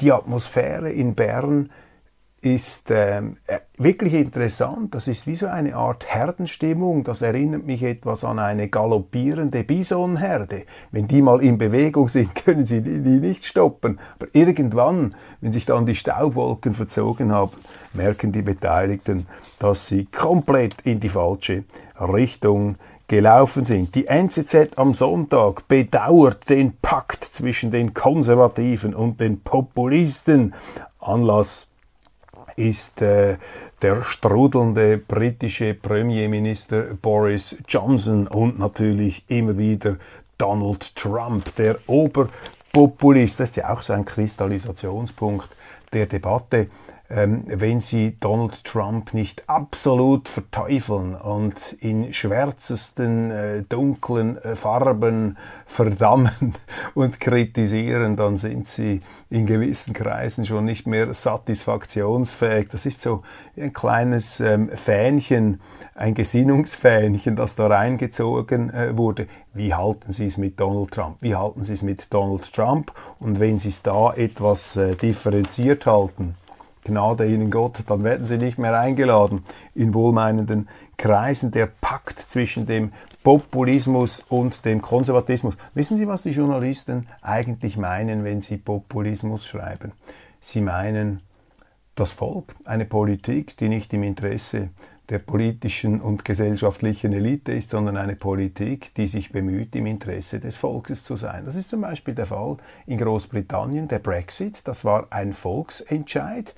die 0.00 0.10
Atmosphäre 0.10 0.90
in 0.90 1.14
Bern 1.14 1.70
ist 2.42 2.90
ähm, 2.90 3.36
äh, 3.46 3.58
wirklich 3.76 4.14
interessant. 4.14 4.94
Das 4.94 5.08
ist 5.08 5.26
wie 5.26 5.36
so 5.36 5.46
eine 5.46 5.76
Art 5.76 6.06
Herdenstimmung. 6.12 7.04
Das 7.04 7.20
erinnert 7.20 7.66
mich 7.66 7.82
etwas 7.82 8.24
an 8.24 8.38
eine 8.38 8.68
galoppierende 8.68 9.62
Bisonherde. 9.62 10.64
Wenn 10.90 11.06
die 11.06 11.20
mal 11.20 11.42
in 11.42 11.58
Bewegung 11.58 12.08
sind, 12.08 12.34
können 12.44 12.64
sie 12.64 12.80
die, 12.80 13.00
die 13.00 13.20
nicht 13.20 13.44
stoppen. 13.44 13.98
Aber 14.18 14.28
irgendwann, 14.32 15.14
wenn 15.40 15.52
sich 15.52 15.66
dann 15.66 15.84
die 15.84 15.94
Staubwolken 15.94 16.72
verzogen 16.72 17.30
haben, 17.32 17.52
merken 17.92 18.32
die 18.32 18.42
Beteiligten, 18.42 19.26
dass 19.58 19.86
sie 19.86 20.06
komplett 20.06 20.76
in 20.84 21.00
die 21.00 21.10
falsche 21.10 21.64
Richtung 22.00 22.76
gelaufen 23.06 23.64
sind. 23.64 23.94
Die 23.96 24.06
NZZ 24.06 24.76
am 24.76 24.94
Sonntag 24.94 25.66
bedauert 25.68 26.48
den 26.48 26.76
Pakt 26.80 27.24
zwischen 27.24 27.70
den 27.70 27.92
Konservativen 27.92 28.94
und 28.94 29.20
den 29.20 29.40
Populisten. 29.40 30.54
Anlass 31.00 31.69
ist 32.56 33.02
äh, 33.02 33.36
der 33.82 34.02
strudelnde 34.02 34.98
britische 34.98 35.74
Premierminister 35.74 36.94
Boris 37.00 37.56
Johnson 37.68 38.26
und 38.26 38.58
natürlich 38.58 39.24
immer 39.28 39.56
wieder 39.56 39.96
Donald 40.38 40.94
Trump, 40.96 41.54
der 41.56 41.78
Oberpopulist. 41.86 43.40
Das 43.40 43.50
ist 43.50 43.56
ja 43.56 43.72
auch 43.72 43.82
so 43.82 43.92
ein 43.92 44.04
Kristallisationspunkt 44.04 45.48
der 45.92 46.06
Debatte 46.06 46.68
ähm, 47.10 47.42
wenn 47.46 47.80
sie 47.80 48.16
Donald 48.20 48.62
Trump 48.64 49.14
nicht 49.14 49.48
absolut 49.48 50.28
verteufeln 50.28 51.16
und 51.16 51.54
in 51.80 52.14
schwärzesten, 52.14 53.30
äh, 53.32 53.62
dunklen 53.68 54.38
äh, 54.38 54.54
Farben 54.54 55.36
verdammen 55.66 56.54
und 56.94 57.18
kritisieren, 57.18 58.14
dann 58.14 58.36
sind 58.36 58.68
sie 58.68 59.02
in 59.28 59.46
gewissen 59.46 59.92
Kreisen 59.92 60.46
schon 60.46 60.64
nicht 60.64 60.86
mehr 60.86 61.12
satisfaktionsfähig. 61.12 62.68
Das 62.68 62.86
ist 62.86 63.02
so 63.02 63.22
ein 63.56 63.72
kleines 63.72 64.38
ähm, 64.38 64.68
Fähnchen, 64.68 65.60
ein 65.96 66.14
Gesinnungsfähnchen, 66.14 67.34
das 67.34 67.56
da 67.56 67.66
reingezogen 67.66 68.72
äh, 68.72 68.96
wurde. 68.96 69.26
Wie 69.52 69.74
halten 69.74 70.12
Sie 70.12 70.26
es 70.26 70.36
mit 70.36 70.60
Donald 70.60 70.92
Trump? 70.92 71.16
Wie 71.20 71.34
halten 71.34 71.64
Sie 71.64 71.72
es 71.72 71.82
mit 71.82 72.12
Donald 72.14 72.52
Trump? 72.52 72.92
Und 73.18 73.40
wenn 73.40 73.58
Sie 73.58 73.70
es 73.70 73.82
da 73.82 74.12
etwas 74.14 74.76
äh, 74.76 74.94
differenziert 74.94 75.86
halten, 75.86 76.36
Gnade 76.84 77.26
ihnen 77.26 77.50
Gott, 77.50 77.82
dann 77.86 78.04
werden 78.04 78.26
sie 78.26 78.38
nicht 78.38 78.58
mehr 78.58 78.78
eingeladen 78.78 79.44
in 79.74 79.94
wohlmeinenden 79.94 80.68
Kreisen. 80.96 81.50
Der 81.50 81.66
Pakt 81.66 82.18
zwischen 82.18 82.66
dem 82.66 82.92
Populismus 83.22 84.24
und 84.28 84.64
dem 84.64 84.80
Konservatismus. 84.80 85.54
Wissen 85.74 85.98
Sie, 85.98 86.08
was 86.08 86.22
die 86.22 86.30
Journalisten 86.30 87.06
eigentlich 87.20 87.76
meinen, 87.76 88.24
wenn 88.24 88.40
sie 88.40 88.56
Populismus 88.56 89.46
schreiben? 89.46 89.92
Sie 90.40 90.62
meinen 90.62 91.20
das 91.94 92.12
Volk, 92.14 92.54
eine 92.64 92.86
Politik, 92.86 93.58
die 93.58 93.68
nicht 93.68 93.92
im 93.92 94.02
Interesse 94.02 94.70
der 95.10 95.18
politischen 95.18 96.00
und 96.00 96.24
gesellschaftlichen 96.24 97.12
Elite 97.12 97.52
ist, 97.52 97.70
sondern 97.70 97.96
eine 97.96 98.16
Politik, 98.16 98.94
die 98.94 99.08
sich 99.08 99.32
bemüht, 99.32 99.74
im 99.76 99.86
Interesse 99.86 100.40
des 100.40 100.56
Volkes 100.56 101.04
zu 101.04 101.16
sein. 101.16 101.44
Das 101.44 101.56
ist 101.56 101.70
zum 101.70 101.80
Beispiel 101.80 102.14
der 102.14 102.26
Fall 102.26 102.56
in 102.86 102.98
Großbritannien, 102.98 103.88
der 103.88 103.98
Brexit. 103.98 104.66
Das 104.66 104.84
war 104.84 105.08
ein 105.10 105.32
Volksentscheid 105.32 106.54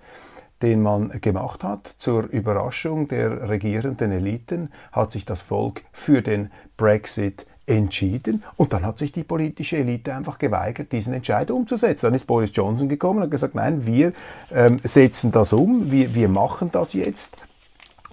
den 0.61 0.81
man 0.81 1.21
gemacht 1.21 1.65
hat. 1.65 1.93
Zur 1.99 2.23
Überraschung 2.31 3.09
der 3.09 3.49
regierenden 3.49 4.13
Eliten 4.13 4.71
hat 4.93 5.11
sich 5.11 5.25
das 5.25 5.43
Volk 5.43 5.83
für 5.91 6.23
den 6.23 6.53
Brexit 6.77 7.47
entschieden 7.67 8.43
und 8.57 8.73
dann 8.73 8.85
hat 8.85 8.99
sich 8.99 9.13
die 9.13 9.25
politische 9.25 9.79
Elite 9.79 10.15
einfach 10.15 10.39
geweigert, 10.39 10.93
diesen 10.93 11.15
Entscheid 11.15 11.51
umzusetzen. 11.51 12.07
Dann 12.07 12.15
ist 12.15 12.27
Boris 12.27 12.51
Johnson 12.55 12.89
gekommen 12.89 13.19
und 13.19 13.25
hat 13.25 13.31
gesagt, 13.31 13.55
nein, 13.55 13.87
wir 13.87 14.13
ähm, 14.53 14.81
setzen 14.85 15.33
das 15.33 15.53
um, 15.53 15.91
wir, 15.91 16.15
wir 16.15 16.29
machen 16.29 16.71
das 16.73 16.93
jetzt 16.93 17.37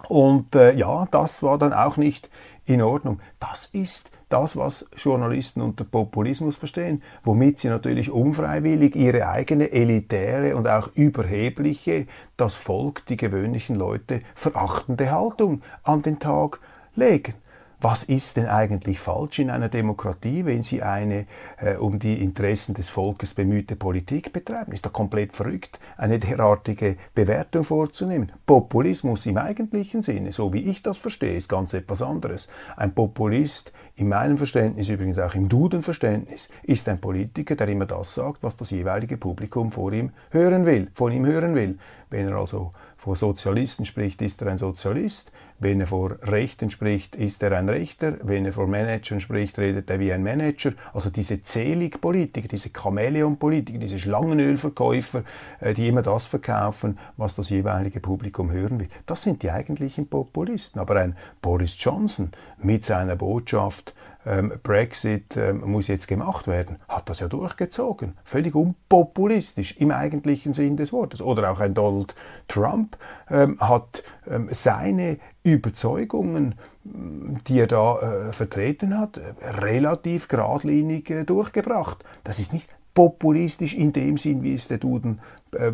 und 0.10 0.56
äh, 0.56 0.74
ja, 0.74 1.06
das 1.12 1.44
war 1.44 1.58
dann 1.58 1.72
auch 1.72 1.96
nicht 1.96 2.30
in 2.66 2.82
Ordnung. 2.82 3.20
Das 3.40 3.68
ist 3.68 4.12
das, 4.28 4.58
was 4.58 4.90
Journalisten 4.98 5.62
unter 5.62 5.84
Populismus 5.84 6.58
verstehen, 6.58 7.04
womit 7.24 7.60
sie 7.60 7.70
natürlich 7.70 8.12
unfreiwillig 8.12 8.96
ihre 8.96 9.28
eigene 9.28 9.72
elitäre 9.72 10.56
und 10.56 10.68
auch 10.68 10.90
überhebliche, 10.96 12.08
das 12.38 12.56
Volk, 12.56 13.06
die 13.06 13.18
gewöhnlichen 13.18 13.76
Leute 13.76 14.22
verachtende 14.36 15.12
Haltung 15.12 15.62
an 15.84 16.02
den 16.02 16.20
Tag 16.20 16.60
legen 16.96 17.36
was 17.82 18.04
ist 18.04 18.36
denn 18.36 18.48
eigentlich 18.48 19.00
falsch 19.00 19.40
in 19.40 19.50
einer 19.50 19.70
Demokratie, 19.70 20.46
wenn 20.46 20.64
Sie 20.64 20.82
eine 20.82 21.26
äh, 21.62 21.76
um 21.76 21.98
die 21.98 22.22
Interessen 22.22 22.74
des 22.74 22.90
Volkes 22.90 23.34
bemühte 23.34 23.78
Politik 23.78 24.34
betreiben? 24.34 24.74
Ist 24.74 24.86
doch 24.86 24.92
komplett 24.92 25.34
verrückt, 25.36 25.80
eine 25.96 26.20
derartige 26.20 26.98
Bewertung 27.16 27.64
vorzunehmen. 27.64 28.34
Populismus 28.46 29.26
im 29.26 29.38
eigentlichen 29.38 30.04
Sinne, 30.04 30.34
so 30.34 30.52
wie 30.52 30.64
ich 30.64 30.84
das 30.84 30.98
verstehe, 30.98 31.38
ist 31.38 31.48
ganz 31.48 31.74
etwas 31.74 32.02
anderes. 32.02 32.50
Ein 32.76 32.94
Populist 32.94 33.72
in 33.96 34.10
meinem 34.10 34.38
Verständnis, 34.38 34.90
übrigens 34.90 35.20
auch 35.20 35.36
im 35.36 35.48
Dudenverständnis, 35.48 36.50
ist 36.64 36.90
ein 36.90 37.00
Politiker, 37.00 37.56
der 37.56 37.70
immer 37.70 37.86
das 37.86 38.14
sagt, 38.14 38.44
was 38.44 38.58
das 38.58 38.72
jeweilige 38.72 39.18
Publikum 39.18 39.72
vor 39.72 39.94
ihm 39.94 40.12
hören 40.32 40.66
will, 40.66 40.90
von 40.94 41.12
ihm 41.12 41.26
hören 41.26 41.56
will. 41.56 41.78
Wenn 42.10 42.28
er 42.28 42.36
also 42.36 42.72
vor 42.98 43.16
Sozialisten 43.16 43.86
spricht, 43.86 44.22
ist 44.22 44.42
er 44.42 44.50
ein 44.50 44.58
Sozialist. 44.58 45.32
Wenn 45.62 45.82
er 45.82 45.88
vor 45.88 46.18
Rechten 46.22 46.72
spricht, 46.72 47.16
ist 47.16 47.44
er 47.44 47.52
ein 47.52 47.68
Rechter. 47.68 48.14
Wenn 48.24 48.46
er 48.46 48.54
vor 48.54 48.68
Managern 48.68 49.20
spricht, 49.20 49.60
redet 49.60 49.90
er 49.90 50.00
wie 50.00 50.14
ein 50.14 50.24
Manager. 50.24 50.72
Also 50.94 51.10
diese 51.10 51.44
Zelig-Politiker, 51.44 52.48
diese 52.48 52.70
Chamäleon-Politiker, 52.70 53.78
diese 53.78 54.00
Schlangenölverkäufer, 54.00 55.24
äh, 55.60 55.74
die 55.74 55.90
immer 55.90 56.02
das 56.02 56.28
verkaufen, 56.28 56.98
was 57.18 57.36
das 57.36 57.50
jeweilige 57.50 58.00
Publikum 58.00 58.52
hören 58.52 58.80
will. 58.80 58.90
Das 59.06 59.24
sind 59.24 59.44
die 59.44 59.52
eigentlichen 59.52 60.08
Populisten. 60.08 60.80
Aber 60.80 60.96
ein 60.96 61.18
Boris 61.42 61.76
Johnson 61.78 62.32
mit 62.58 62.86
seiner 62.86 63.18
Botschaft, 63.18 63.94
ähm, 64.26 64.54
Brexit 64.64 65.38
ähm, 65.38 65.62
muss 65.62 65.88
jetzt 65.88 66.08
gemacht 66.08 66.48
werden, 66.48 66.78
hat 66.88 67.10
das 67.10 67.20
ja 67.20 67.28
durchgezogen. 67.28 68.18
Völlig 68.24 68.54
unpopulistisch 68.56 69.78
im 69.78 69.92
eigentlichen 69.92 70.54
Sinn 70.54 70.78
des 70.78 70.92
Wortes. 70.92 71.22
Oder 71.22 71.52
auch 71.52 71.60
ein 71.60 71.74
Donald 71.74 72.16
Trump 72.48 72.98
ähm, 73.30 73.60
hat 73.60 74.04
seine 74.52 75.20
Überzeugungen, 75.44 76.56
die 76.84 77.60
er 77.60 77.68
da 77.68 78.00
äh, 78.00 78.34
vertreten 78.34 78.98
hat, 78.98 79.20
relativ 79.42 80.28
geradlinig 80.28 81.10
äh, 81.10 81.24
durchgebracht. 81.24 82.04
Das 82.24 82.40
ist 82.40 82.54
nicht 82.54 82.70
populistisch 82.94 83.74
in 83.74 83.94
dem 83.94 84.18
Sinn, 84.18 84.44
wie 84.44 84.56
es 84.56 84.68
der 84.68 84.80
Duden 84.80 85.20
äh, 85.52 85.72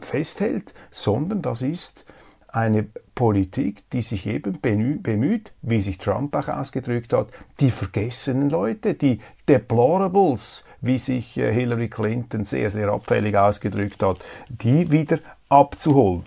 festhält, 0.00 0.74
sondern 0.90 1.42
das 1.42 1.62
ist 1.62 2.04
eine 2.48 2.86
Politik, 3.14 3.82
die 3.90 4.02
sich 4.02 4.26
eben 4.26 4.60
bemüht, 4.60 5.52
wie 5.62 5.82
sich 5.82 5.98
Trump 5.98 6.34
auch 6.34 6.48
ausgedrückt 6.48 7.12
hat, 7.12 7.28
die 7.60 7.70
vergessenen 7.70 8.48
Leute, 8.48 8.94
die 8.94 9.20
Deplorables, 9.48 10.64
wie 10.80 10.98
sich 10.98 11.36
äh, 11.36 11.52
Hillary 11.52 11.88
Clinton 11.88 12.44
sehr, 12.44 12.70
sehr 12.70 12.88
abfällig 12.88 13.36
ausgedrückt 13.36 14.02
hat, 14.02 14.18
die 14.48 14.90
wieder 14.90 15.18
abzuholen. 15.48 16.24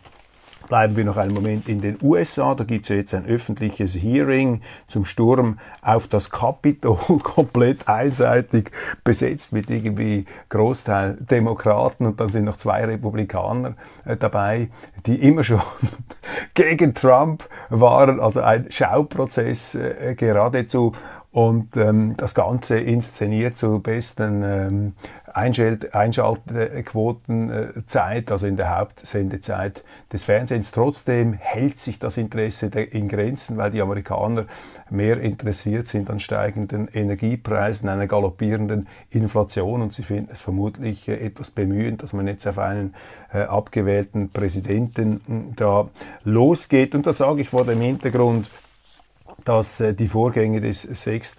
Bleiben 0.72 0.96
wir 0.96 1.04
noch 1.04 1.18
einen 1.18 1.34
Moment 1.34 1.68
in 1.68 1.82
den 1.82 1.98
USA. 2.02 2.56
Da 2.56 2.64
gibt 2.64 2.86
es 2.86 2.90
ja 2.92 2.96
jetzt 2.96 3.14
ein 3.14 3.26
öffentliches 3.26 3.94
Hearing 3.94 4.62
zum 4.88 5.04
Sturm 5.04 5.60
auf 5.82 6.08
das 6.08 6.30
Kapitol, 6.30 7.20
komplett 7.24 7.90
einseitig 7.90 8.72
besetzt 9.04 9.52
mit 9.52 9.70
irgendwie 9.70 10.24
Großteil 10.48 11.18
Demokraten 11.20 12.06
und 12.06 12.22
dann 12.22 12.30
sind 12.30 12.46
noch 12.46 12.56
zwei 12.56 12.86
Republikaner 12.86 13.76
äh, 14.06 14.16
dabei, 14.16 14.70
die 15.06 15.16
immer 15.16 15.44
schon 15.44 15.60
gegen 16.54 16.94
Trump 16.94 17.44
waren. 17.70 18.22
Also 18.22 18.40
ein 18.40 18.72
Schauprozess 18.72 19.76
äh, 19.76 20.16
geradezu 20.16 20.94
und 21.32 21.78
ähm, 21.78 22.16
das 22.18 22.34
Ganze 22.34 22.80
inszeniert 22.80 23.58
zu 23.58 23.80
besten 23.80 24.44
ähm, 24.44 24.94
Einschaltquotenzeit, 25.36 28.32
also 28.32 28.48
in 28.48 28.58
der 28.58 28.76
Hauptsendezeit 28.78 29.84
des 30.12 30.26
Fernsehens. 30.26 30.72
Trotzdem 30.72 31.34
hält 31.34 31.80
sich 31.80 32.00
das 32.00 32.18
Interesse 32.18 32.66
in 32.68 33.08
Grenzen, 33.08 33.58
weil 33.58 33.70
die 33.72 33.82
Amerikaner 33.82 34.46
mehr 34.90 35.22
interessiert 35.22 35.88
sind 35.88 36.10
an 36.10 36.20
steigenden 36.20 36.88
Energiepreisen, 36.88 37.88
einer 37.90 38.08
galoppierenden 38.08 38.88
Inflation 39.10 39.82
und 39.82 39.94
sie 39.94 40.04
finden 40.04 40.32
es 40.34 40.42
vermutlich 40.42 41.08
äh, 41.08 41.14
etwas 41.14 41.52
bemühend, 41.52 42.04
dass 42.04 42.12
man 42.14 42.28
jetzt 42.28 42.48
auf 42.48 42.60
einen 42.60 42.94
äh, 43.34 43.44
abgewählten 43.44 44.30
Präsidenten 44.30 45.22
hm, 45.26 45.56
da 45.56 45.88
losgeht. 46.24 46.96
Und 46.96 47.06
das 47.08 47.20
sage 47.20 47.42
ich 47.42 47.50
vor 47.50 47.66
dem 47.66 47.80
Hintergrund, 47.80 48.50
dass 49.46 49.80
äh, 49.80 49.94
die 49.94 50.08
Vorgänge 50.08 50.62
des 50.62 50.84
6. 50.84 51.38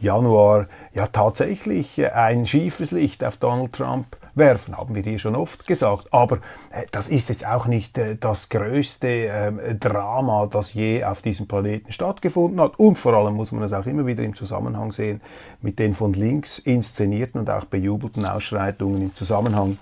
Januar 0.00 0.66
ja 0.94 1.06
tatsächlich 1.06 1.98
äh, 1.98 2.10
ein 2.10 2.46
schiefes 2.46 2.90
Licht 2.90 3.24
auf 3.24 3.36
Donald 3.36 3.72
Trump 3.72 4.16
werfen, 4.34 4.76
haben 4.76 4.94
wir 4.94 5.02
hier 5.02 5.18
schon 5.18 5.36
oft 5.36 5.66
gesagt. 5.66 6.12
Aber 6.12 6.36
äh, 6.70 6.86
das 6.92 7.08
ist 7.08 7.28
jetzt 7.28 7.46
auch 7.46 7.66
nicht 7.66 8.00
das 8.20 8.48
größte 8.48 9.08
ähm, 9.08 9.60
Drama, 9.78 10.46
das 10.46 10.74
je 10.74 11.04
auf 11.04 11.22
diesem 11.22 11.46
Planeten 11.46 11.92
stattgefunden 11.92 12.60
hat. 12.60 12.78
Und 12.78 12.96
vor 12.96 13.14
allem 13.14 13.34
muss 13.34 13.52
man 13.52 13.62
es 13.62 13.72
auch 13.72 13.86
immer 13.86 14.06
wieder 14.06 14.22
im 14.22 14.34
Zusammenhang 14.34 14.92
sehen 14.92 15.20
mit 15.60 15.78
den 15.78 15.94
von 15.94 16.12
links 16.12 16.58
inszenierten 16.58 17.40
und 17.40 17.50
auch 17.50 17.64
bejubelten 17.64 18.24
Ausschreitungen 18.24 19.02
im 19.02 19.14
Zusammenhang 19.14 19.78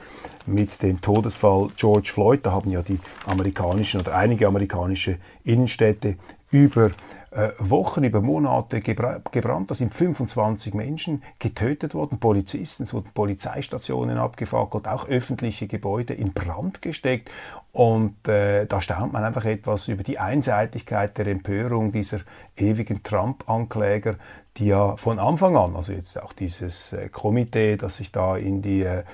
mit 0.46 0.83
dem 0.83 1.00
Todesfall 1.00 1.68
George 1.76 2.11
Floyd. 2.12 2.44
Da 2.44 2.52
haben 2.52 2.70
ja 2.70 2.83
die 2.83 2.98
amerikanischen 3.26 4.00
oder 4.00 4.14
einige 4.14 4.46
amerikanische 4.46 5.18
Innenstädte 5.44 6.16
über 6.50 6.90
äh, 7.31 7.51
Wochen, 7.59 8.05
über 8.05 8.21
Monate 8.21 8.81
gebrannt. 8.81 9.71
Da 9.71 9.75
sind 9.75 9.95
25 9.95 10.75
Menschen 10.75 11.23
getötet 11.38 11.95
worden, 11.95 12.19
Polizisten, 12.19 12.85
es 12.85 12.95
wurden 12.95 13.11
Polizeistationen 13.12 14.19
abgefackelt, 14.19 14.88
auch 14.88 15.09
öffentliche 15.09 15.67
Gebäude 15.67 16.14
in 16.14 16.33
Brand 16.33 16.83
gesteckt. 16.83 17.31
Und 17.73 18.27
äh, 18.27 18.67
da 18.67 18.81
staunt 18.81 19.12
man 19.12 19.25
einfach 19.25 19.45
etwas 19.45 19.88
über 19.88 20.03
die 20.03 20.19
Einseitigkeit 20.19 21.17
der 21.19 21.27
Empörung 21.27 21.93
dieser 21.93 22.21
ewigen 22.57 23.03
Trump-Ankläger, 23.03 24.17
die 24.57 24.67
ja 24.67 24.97
von 24.97 25.19
Anfang 25.19 25.57
an, 25.57 25.77
also 25.77 25.93
jetzt 25.93 26.21
auch 26.21 26.33
dieses 26.33 26.93
äh, 26.93 27.09
Komitee, 27.09 27.77
das 27.77 27.99
sich 27.99 28.11
da 28.11 28.37
in 28.37 28.62
die, 28.62 28.83
äh, 28.83 29.05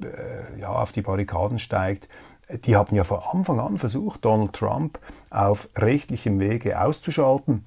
äh 0.00 0.60
ja, 0.60 0.68
auf 0.68 0.92
die 0.92 1.02
Barrikaden 1.02 1.58
steigt, 1.58 2.08
die 2.58 2.76
haben 2.76 2.94
ja 2.94 3.04
von 3.04 3.20
Anfang 3.20 3.60
an 3.60 3.78
versucht, 3.78 4.24
Donald 4.24 4.52
Trump 4.52 4.98
auf 5.30 5.68
rechtlichem 5.76 6.38
Wege 6.40 6.80
auszuschalten. 6.80 7.64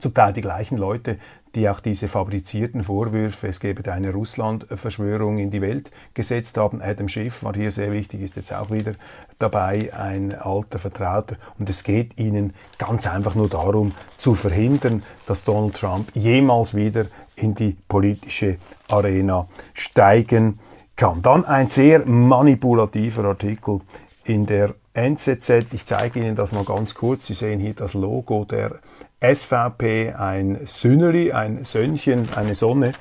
Zum 0.00 0.14
Teil 0.14 0.32
die 0.32 0.40
gleichen 0.40 0.78
Leute, 0.78 1.18
die 1.54 1.68
auch 1.68 1.80
diese 1.80 2.06
fabrizierten 2.06 2.84
Vorwürfe, 2.84 3.48
es 3.48 3.58
gebe 3.58 3.92
eine 3.92 4.12
Russland-Verschwörung 4.12 5.38
in 5.38 5.50
die 5.50 5.60
Welt 5.60 5.90
gesetzt 6.14 6.56
haben. 6.56 6.80
Adam 6.80 7.08
Schiff 7.08 7.42
war 7.42 7.54
hier 7.54 7.72
sehr 7.72 7.90
wichtig, 7.90 8.22
ist 8.22 8.36
jetzt 8.36 8.52
auch 8.52 8.70
wieder 8.70 8.92
dabei, 9.40 9.92
ein 9.92 10.32
alter 10.32 10.78
Vertrauter. 10.78 11.36
Und 11.58 11.68
es 11.68 11.82
geht 11.82 12.18
ihnen 12.18 12.54
ganz 12.78 13.08
einfach 13.08 13.34
nur 13.34 13.48
darum, 13.48 13.94
zu 14.16 14.36
verhindern, 14.36 15.02
dass 15.26 15.42
Donald 15.42 15.74
Trump 15.74 16.14
jemals 16.14 16.74
wieder 16.74 17.06
in 17.34 17.56
die 17.56 17.76
politische 17.88 18.58
Arena 18.88 19.48
steigen 19.74 20.60
kann. 21.00 21.22
Dann 21.22 21.44
ein 21.46 21.68
sehr 21.68 22.06
manipulativer 22.06 23.24
Artikel 23.24 23.80
in 24.24 24.44
der 24.46 24.74
NZZ. 24.92 25.72
Ich 25.72 25.86
zeige 25.86 26.20
Ihnen 26.20 26.36
das 26.36 26.52
mal 26.52 26.64
ganz 26.64 26.94
kurz. 26.94 27.26
Sie 27.26 27.34
sehen 27.34 27.58
hier 27.58 27.74
das 27.74 27.94
Logo 27.94 28.44
der 28.44 28.80
SVP, 29.20 30.12
ein 30.12 30.60
Sünneli, 30.66 31.32
ein 31.32 31.64
Sönnchen, 31.64 32.28
eine 32.36 32.54
Sonne 32.54 32.92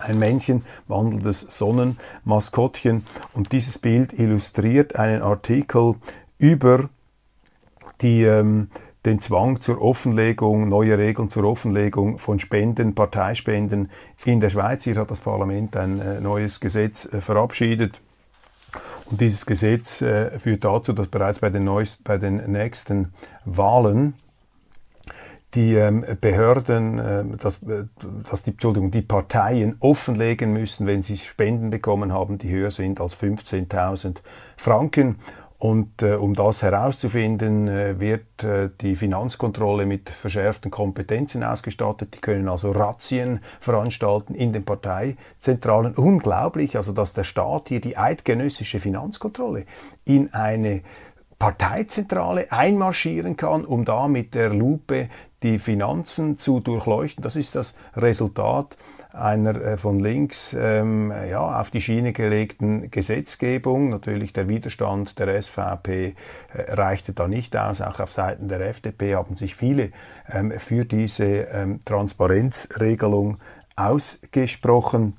ein 0.00 0.18
Männchen, 0.18 0.64
wandelndes 0.88 1.42
Sonnenmaskottchen. 1.42 3.06
Und 3.34 3.52
dieses 3.52 3.78
Bild 3.78 4.12
illustriert 4.18 4.96
einen 4.96 5.22
Artikel 5.22 5.94
über 6.38 6.88
die, 8.00 8.24
ähm, 8.24 8.68
den 9.04 9.18
Zwang 9.18 9.60
zur 9.60 9.82
Offenlegung, 9.82 10.68
neue 10.68 10.96
Regeln 10.96 11.28
zur 11.28 11.44
Offenlegung 11.44 12.18
von 12.18 12.38
Spenden, 12.38 12.94
Parteispenden 12.94 13.90
in 14.24 14.40
der 14.40 14.50
Schweiz. 14.50 14.84
Hier 14.84 14.96
hat 14.96 15.10
das 15.10 15.20
Parlament 15.20 15.76
ein 15.76 16.00
äh, 16.00 16.20
neues 16.20 16.60
Gesetz 16.60 17.06
äh, 17.12 17.20
verabschiedet. 17.20 18.00
Und 19.06 19.20
dieses 19.20 19.44
Gesetz 19.44 20.00
äh, 20.02 20.38
führt 20.38 20.64
dazu, 20.64 20.92
dass 20.92 21.08
bereits 21.08 21.40
bei 21.40 21.50
den, 21.50 21.64
neuest, 21.64 22.04
bei 22.04 22.16
den 22.16 22.50
nächsten 22.50 23.12
Wahlen 23.44 24.14
die 25.54 25.74
ähm, 25.74 26.04
Behörden, 26.20 26.98
äh, 26.98 27.24
dass, 27.36 27.60
dass 28.30 28.42
die, 28.42 28.52
Entschuldigung, 28.52 28.90
die 28.90 29.02
Parteien 29.02 29.76
offenlegen 29.80 30.52
müssen, 30.52 30.86
wenn 30.86 31.02
sie 31.02 31.18
Spenden 31.18 31.70
bekommen 31.70 32.12
haben, 32.12 32.38
die 32.38 32.50
höher 32.50 32.70
sind 32.70 33.00
als 33.00 33.16
15.000 33.16 34.18
Franken. 34.56 35.16
Und 35.62 36.02
äh, 36.02 36.14
um 36.14 36.34
das 36.34 36.60
herauszufinden, 36.62 37.68
äh, 37.68 38.00
wird 38.00 38.42
äh, 38.42 38.70
die 38.80 38.96
Finanzkontrolle 38.96 39.86
mit 39.86 40.10
verschärften 40.10 40.72
Kompetenzen 40.72 41.44
ausgestattet. 41.44 42.16
Die 42.16 42.20
können 42.20 42.48
also 42.48 42.72
Razzien 42.72 43.38
veranstalten 43.60 44.34
in 44.34 44.52
den 44.52 44.64
Parteizentralen. 44.64 45.94
Unglaublich, 45.94 46.76
also 46.76 46.90
dass 46.90 47.12
der 47.12 47.22
Staat 47.22 47.68
hier 47.68 47.80
die 47.80 47.96
eidgenössische 47.96 48.80
Finanzkontrolle 48.80 49.66
in 50.04 50.34
eine 50.34 50.82
Parteizentrale 51.38 52.50
einmarschieren 52.50 53.36
kann, 53.36 53.64
um 53.64 53.84
da 53.84 54.08
mit 54.08 54.34
der 54.34 54.48
Lupe 54.48 55.10
die 55.44 55.60
Finanzen 55.60 56.38
zu 56.38 56.58
durchleuchten. 56.58 57.22
Das 57.22 57.36
ist 57.36 57.54
das 57.54 57.76
Resultat 57.94 58.76
einer 59.12 59.60
äh, 59.60 59.76
von 59.76 60.00
links 60.00 60.56
ähm, 60.58 61.12
ja, 61.28 61.60
auf 61.60 61.70
die 61.70 61.80
Schiene 61.80 62.12
gelegten 62.12 62.90
Gesetzgebung. 62.90 63.90
Natürlich 63.90 64.32
der 64.32 64.48
Widerstand 64.48 65.18
der 65.18 65.40
SVP 65.40 66.14
äh, 66.54 66.72
reichte 66.72 67.12
da 67.12 67.28
nicht 67.28 67.56
aus. 67.56 67.80
Auch 67.80 68.00
auf 68.00 68.12
Seiten 68.12 68.48
der 68.48 68.60
FDP 68.60 69.14
haben 69.14 69.36
sich 69.36 69.54
viele 69.54 69.90
ähm, 70.30 70.52
für 70.58 70.84
diese 70.84 71.24
ähm, 71.24 71.80
Transparenzregelung 71.84 73.38
ausgesprochen. 73.76 75.16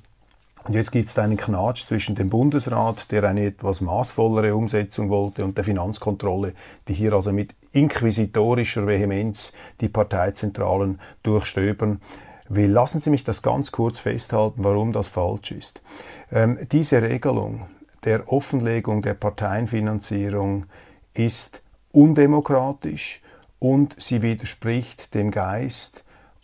Und 0.65 0.75
jetzt 0.75 0.91
gibt 0.93 1.09
es 1.09 1.19
einen 1.19 1.35
Knatsch 1.35 1.85
zwischen 1.85 2.15
dem 2.15 2.29
Bundesrat, 2.29 3.11
der 3.11 3.25
eine 3.25 3.47
etwas 3.47 3.81
maßvollere 3.81 4.55
Umsetzung 4.55 5.09
wollte, 5.09 5.43
und 5.43 5.57
der 5.57 5.65
Finanzkontrolle, 5.65 6.53
die 6.87 6.93
hier 6.93 7.13
also 7.13 7.33
mit 7.33 7.53
inquisitorischer 7.73 8.87
Vehemenz 8.87 9.51
die 9.81 9.89
Parteizentralen 9.89 11.01
durchstöbern 11.21 11.99
will. 12.55 12.71
Lassen 12.71 13.01
Sie 13.01 13.09
mich 13.09 13.23
das 13.23 13.41
ganz 13.41 13.71
kurz 13.71 13.99
festhalten, 13.99 14.63
warum 14.63 14.93
das 14.93 15.07
falsch 15.07 15.51
ist. 15.51 15.81
Ähm, 16.31 16.59
diese 16.71 17.01
Regelung 17.01 17.67
der 18.03 18.31
Offenlegung 18.31 19.01
der 19.01 19.13
Parteienfinanzierung 19.13 20.65
ist 21.13 21.61
undemokratisch 21.91 23.21
und 23.59 23.95
sie 24.01 24.21
widerspricht 24.21 25.13
dem 25.13 25.31
Geist 25.31 26.03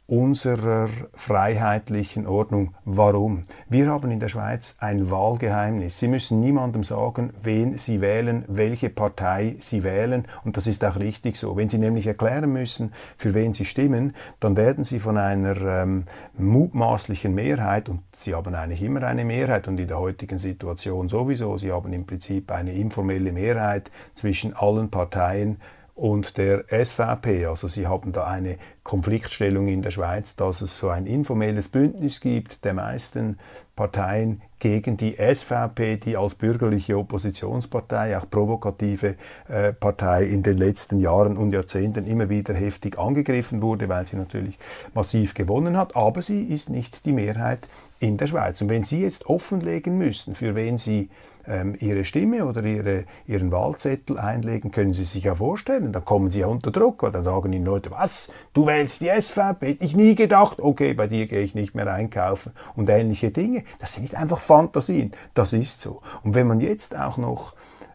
unserer 0.10 0.90
freiheitlichen 1.14 2.26
Ordnung. 2.26 2.74
Warum? 2.84 3.44
Wir 3.70 3.90
haben 3.90 4.10
in 4.10 4.20
der 4.20 4.28
Schweiz 4.28 4.76
ein 4.80 5.12
Wahlgeheimnis. 5.12 6.00
Sie 6.00 6.08
müssen 6.08 6.40
niemandem 6.40 6.84
sagen, 6.84 7.32
wen 7.44 7.78
Sie 7.78 8.02
wählen, 8.02 8.44
welche 8.48 8.90
Partei 8.90 9.56
Sie 9.60 9.84
wählen 9.84 10.26
und 10.44 10.58
das 10.58 10.66
ist 10.66 10.84
auch 10.84 10.98
richtig 10.98 11.38
so. 11.38 11.56
Wenn 11.56 11.70
Sie 11.70 11.78
nämlich 11.78 12.08
erklären 12.08 12.52
müssen, 12.52 12.92
für 13.18 13.36
wen 13.36 13.54
Sie 13.54 13.66
stimmen, 13.66 14.16
dann 14.40 14.58
werden 14.58 14.84
Sie 14.84 15.00
von 15.00 15.18
einer 15.18 15.62
ähm, 15.62 16.06
mutmaßlichen 16.38 17.34
Mehrheit 17.36 17.88
und 17.88 18.02
Sie 18.16 18.34
haben 18.34 18.56
eigentlich 18.56 18.82
immer 18.82 19.04
eine 19.04 19.26
Mehrheit 19.26 19.68
und 19.68 19.80
in 19.80 19.88
der 19.88 20.00
heutigen 20.00 20.40
Situation 20.40 21.08
sowieso, 21.08 21.58
Sie 21.58 21.72
haben 21.72 21.94
im 21.94 22.08
Prinzip 22.08 22.52
eine 22.52 22.74
informelle 22.74 23.32
Mehrheit 23.32 23.92
zwischen 24.16 24.56
allen 24.56 24.90
Parteien 24.90 25.58
und 26.00 26.38
der 26.38 26.66
SVP. 26.70 27.46
Also 27.46 27.68
sie 27.68 27.88
haben 27.88 28.14
da 28.14 28.26
eine 28.26 28.58
Konfliktstellung 28.84 29.68
in 29.68 29.82
der 29.82 29.92
Schweiz, 29.92 30.36
dass 30.36 30.62
es 30.62 30.80
so 30.80 30.90
ein 30.90 31.06
informelles 31.06 31.70
Bündnis 31.70 32.22
gibt 32.22 32.64
der 32.64 32.74
meisten 32.74 33.38
Parteien 33.76 34.42
gegen 34.60 34.98
die 34.98 35.16
SVP, 35.16 35.98
die 35.98 36.18
als 36.18 36.36
bürgerliche 36.36 36.98
Oppositionspartei, 36.98 38.18
auch 38.18 38.30
provokative 38.30 39.16
äh, 39.48 39.74
Partei 39.74 40.26
in 40.26 40.44
den 40.44 40.58
letzten 40.58 41.00
Jahren 41.00 41.38
und 41.38 41.52
Jahrzehnten 41.52 42.06
immer 42.06 42.30
wieder 42.30 42.54
heftig 42.54 43.00
angegriffen 43.00 43.62
wurde, 43.62 43.90
weil 43.90 44.06
sie 44.06 44.18
natürlich 44.18 44.60
massiv 44.94 45.34
gewonnen 45.34 45.78
hat. 45.78 45.96
Aber 45.96 46.22
sie 46.22 46.44
ist 46.44 46.70
nicht 46.70 47.06
die 47.06 47.14
Mehrheit 47.14 47.68
in 48.00 48.18
der 48.18 48.28
Schweiz. 48.28 48.62
Und 48.62 48.70
wenn 48.70 48.84
Sie 48.84 49.02
jetzt 49.02 49.26
offenlegen 49.28 49.98
müssen, 49.98 50.36
für 50.36 50.56
wen 50.56 50.78
Sie 50.78 51.10
ähm, 51.48 51.76
Ihre 51.80 52.06
Stimme 52.06 52.46
oder 52.46 52.64
ihre, 52.64 53.06
Ihren 53.28 53.52
Wahlzettel 53.52 54.18
einlegen, 54.18 54.72
können 54.72 54.94
Sie 54.94 55.04
sich 55.04 55.26
ja 55.26 55.36
vorstellen, 55.36 55.92
dann 55.92 56.06
kommen 56.06 56.30
Sie 56.30 56.40
ja 56.40 56.48
unter 56.48 56.72
Druck, 56.72 57.04
weil 57.04 57.12
dann 57.12 57.24
sagen 57.24 57.52
Ihnen 57.52 57.66
Leute, 57.66 57.92
was, 57.92 58.32
du 58.54 58.68
wählst 58.68 59.02
die 59.02 59.10
SVP, 59.10 59.68
hätte 59.68 59.84
ich 59.84 59.96
nie 59.96 60.16
gedacht, 60.16 60.60
okay, 60.60 60.94
bei 60.94 61.08
dir 61.08 61.28
gehe 61.28 61.42
ich 61.42 61.56
nicht 61.56 61.76
mehr 61.76 61.92
einkaufen 61.92 62.54
und 62.76 62.90
ähnliche 62.90 63.32
Dinge. 63.32 63.64
Das 63.80 63.94
sind 63.94 64.04
nicht 64.04 64.16
einfach 64.16 64.40
Fantasien, 64.50 65.12
das 65.36 65.54
ist 65.54 65.80
so. 65.80 66.02
Und 66.24 66.34
wenn 66.34 66.48
man 66.48 66.60
jetzt 66.60 66.98
auch 66.98 67.18
noch 67.18 67.54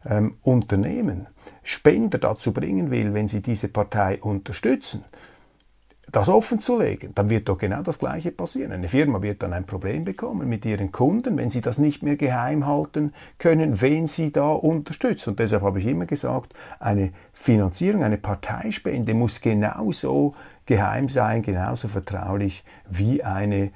ähm, 0.09 0.37
Unternehmen, 0.43 1.27
Spender 1.65 2.19
dazu 2.19 2.53
bringen 2.53 2.93
will, 2.93 3.13
wenn 3.13 3.27
sie 3.27 3.43
diese 3.43 3.67
Partei 3.67 4.21
unterstützen, 4.21 5.05
das 6.13 6.29
offen 6.29 6.61
zu 6.61 6.79
legen, 6.79 7.11
dann 7.17 7.29
wird 7.29 7.49
doch 7.49 7.59
genau 7.59 7.83
das 7.83 7.99
Gleiche 7.99 8.31
passieren. 8.31 8.71
Eine 8.71 8.89
Firma 8.89 9.21
wird 9.21 9.43
dann 9.43 9.53
ein 9.53 9.65
Problem 9.67 10.05
bekommen 10.05 10.49
mit 10.49 10.65
ihren 10.65 10.93
Kunden, 10.93 11.37
wenn 11.37 11.51
sie 11.51 11.61
das 11.61 11.79
nicht 11.79 12.05
mehr 12.05 12.15
geheim 12.15 12.67
halten 12.67 13.13
können, 13.39 13.81
wen 13.81 14.07
sie 14.07 14.31
da 14.31 14.53
unterstützt. 14.53 15.27
Und 15.27 15.41
deshalb 15.41 15.63
habe 15.63 15.81
ich 15.81 15.87
immer 15.87 16.07
gesagt, 16.07 16.55
eine 16.79 17.11
Finanzierung, 17.33 18.05
eine 18.05 18.19
Parteispende 18.19 19.13
muss 19.13 19.41
genauso 19.41 20.37
geheim 20.67 21.09
sein, 21.09 21.43
genauso 21.43 21.89
vertraulich 21.89 22.63
wie 22.89 23.25
eine 23.25 23.73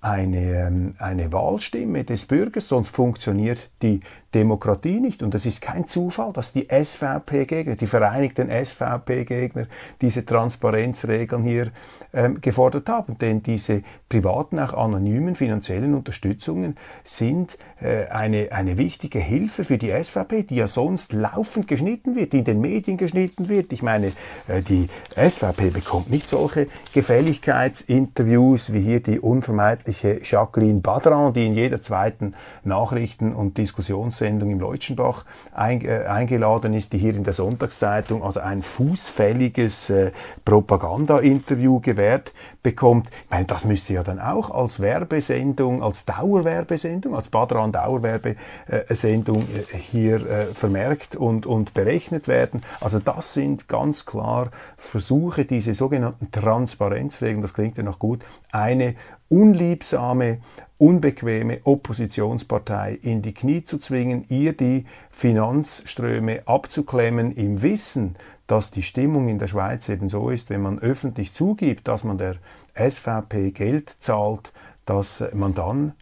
eine, 0.00 0.66
ähm, 0.66 0.94
eine 0.98 1.32
Wahlstimme 1.32 2.04
des 2.04 2.26
Bürgers, 2.26 2.68
sonst 2.68 2.90
funktioniert 2.90 3.70
die 3.82 4.00
Demokratie 4.34 5.00
nicht. 5.00 5.22
Und 5.22 5.34
es 5.34 5.46
ist 5.46 5.62
kein 5.62 5.86
Zufall, 5.86 6.32
dass 6.34 6.52
die 6.52 6.68
SVP-Gegner, 6.68 7.76
die 7.76 7.86
vereinigten 7.86 8.50
SVP-Gegner, 8.50 9.66
diese 10.02 10.26
Transparenzregeln 10.26 11.42
hier 11.42 11.70
ähm, 12.12 12.40
gefordert 12.40 12.88
haben. 12.88 13.16
Denn 13.18 13.42
diese 13.42 13.82
privaten, 14.08 14.58
auch 14.58 14.74
anonymen 14.74 15.34
finanziellen 15.34 15.94
Unterstützungen 15.94 16.76
sind 17.04 17.56
äh, 17.80 18.06
eine, 18.08 18.52
eine 18.52 18.76
wichtige 18.76 19.18
Hilfe 19.18 19.64
für 19.64 19.78
die 19.78 19.92
SVP, 19.92 20.42
die 20.42 20.56
ja 20.56 20.68
sonst 20.68 21.14
laufend 21.14 21.66
geschnitten 21.66 22.14
wird, 22.14 22.34
die 22.34 22.38
in 22.38 22.44
den 22.44 22.60
Medien 22.60 22.98
geschnitten 22.98 23.48
wird. 23.48 23.72
Ich 23.72 23.82
meine, 23.82 24.12
äh, 24.46 24.60
die 24.60 24.88
SVP 25.16 25.70
bekommt 25.70 26.10
nicht 26.10 26.28
solche 26.28 26.66
Gefälligkeitsinterviews 26.92 28.74
wie 28.74 28.80
hier 28.80 29.02
die 29.02 29.20
unvermeidliche 29.20 30.20
Jacqueline 30.22 30.80
Badran, 30.80 31.32
die 31.32 31.46
in 31.46 31.54
jeder 31.54 31.80
zweiten 31.80 32.34
Nachrichten- 32.62 33.34
und 33.34 33.56
Diskussions 33.56 34.17
Sendung 34.18 34.50
im 34.50 34.60
Leutschenbach 34.60 35.24
ein, 35.52 35.84
äh, 35.84 36.04
eingeladen 36.06 36.74
ist, 36.74 36.92
die 36.92 36.98
hier 36.98 37.14
in 37.14 37.24
der 37.24 37.32
Sonntagszeitung 37.32 38.22
also 38.22 38.40
ein 38.40 38.62
fußfälliges 38.62 39.90
äh, 39.90 40.12
Propaganda-Interview 40.44 41.80
gewährt 41.80 42.32
bekommt. 42.62 43.08
Ich 43.24 43.30
meine, 43.30 43.46
das 43.46 43.64
müsste 43.64 43.94
ja 43.94 44.02
dann 44.02 44.20
auch 44.20 44.50
als 44.50 44.80
Werbesendung, 44.80 45.82
als 45.82 46.04
Dauerwerbesendung, 46.04 47.14
als 47.14 47.28
Badran 47.28 47.72
Dauerwerbesendung 47.72 49.42
äh, 49.42 49.76
hier 49.76 50.26
äh, 50.26 50.46
vermerkt 50.46 51.16
und, 51.16 51.46
und 51.46 51.74
berechnet 51.74 52.28
werden. 52.28 52.62
Also 52.80 52.98
das 52.98 53.34
sind 53.34 53.68
ganz 53.68 54.06
klar 54.06 54.50
Versuche, 54.76 55.44
diese 55.44 55.74
sogenannten 55.74 56.30
Transparenzregeln, 56.30 57.42
das 57.42 57.54
klingt 57.54 57.76
ja 57.76 57.82
noch 57.82 57.98
gut, 57.98 58.22
eine 58.52 58.94
unliebsame, 59.28 60.38
unbequeme 60.78 61.60
Oppositionspartei 61.64 62.98
in 63.02 63.20
die 63.20 63.34
Knie 63.34 63.64
zu 63.64 63.78
zwingen, 63.78 64.24
ihr 64.28 64.52
die 64.52 64.86
Finanzströme 65.10 66.42
abzuklemmen 66.46 67.32
im 67.32 67.62
Wissen, 67.62 68.16
dass 68.46 68.70
die 68.70 68.82
Stimmung 68.82 69.28
in 69.28 69.38
der 69.38 69.48
Schweiz 69.48 69.88
eben 69.88 70.08
so 70.08 70.30
ist, 70.30 70.50
wenn 70.50 70.62
man 70.62 70.78
öffentlich 70.78 71.34
zugibt, 71.34 71.88
dass 71.88 72.04
man 72.04 72.16
der 72.16 72.36
SVP 72.74 73.50
Geld 73.50 73.96
zahlt, 74.00 74.52
dass 74.86 75.22
man 75.34 75.54
dann 75.54 75.92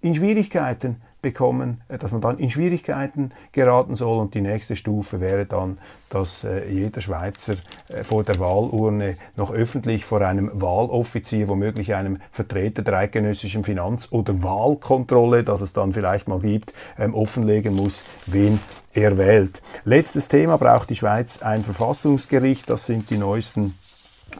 in 0.00 0.14
Schwierigkeiten 0.14 1.00
bekommen, 1.24 1.80
äh, 1.88 1.98
dass 1.98 2.12
man 2.12 2.20
dann 2.20 2.38
in 2.38 2.50
Schwierigkeiten 2.50 3.32
geraten 3.50 3.96
soll. 3.96 4.20
Und 4.20 4.34
die 4.34 4.42
nächste 4.42 4.76
Stufe 4.76 5.20
wäre 5.20 5.46
dann, 5.46 5.78
dass 6.10 6.44
äh, 6.44 6.70
jeder 6.70 7.00
Schweizer 7.00 7.54
äh, 7.88 8.04
vor 8.04 8.22
der 8.22 8.38
Wahlurne 8.38 9.16
noch 9.34 9.52
öffentlich 9.52 10.04
vor 10.04 10.20
einem 10.20 10.50
Wahloffizier, 10.54 11.48
womöglich 11.48 11.94
einem 11.94 12.18
Vertreter 12.30 12.82
der 12.82 12.94
eidgenössischen 12.98 13.64
Finanz- 13.64 14.12
oder 14.12 14.40
Wahlkontrolle, 14.42 15.42
das 15.42 15.60
es 15.62 15.72
dann 15.72 15.92
vielleicht 15.92 16.28
mal 16.28 16.38
gibt, 16.38 16.72
ähm, 16.98 17.14
offenlegen 17.14 17.74
muss, 17.74 18.04
wen 18.26 18.60
er 18.92 19.18
wählt. 19.18 19.60
Letztes 19.84 20.28
Thema 20.28 20.56
braucht 20.58 20.90
die 20.90 20.94
Schweiz 20.94 21.42
ein 21.42 21.64
Verfassungsgericht. 21.64 22.70
Das 22.70 22.86
sind 22.86 23.10
die 23.10 23.18
neuesten 23.18 23.74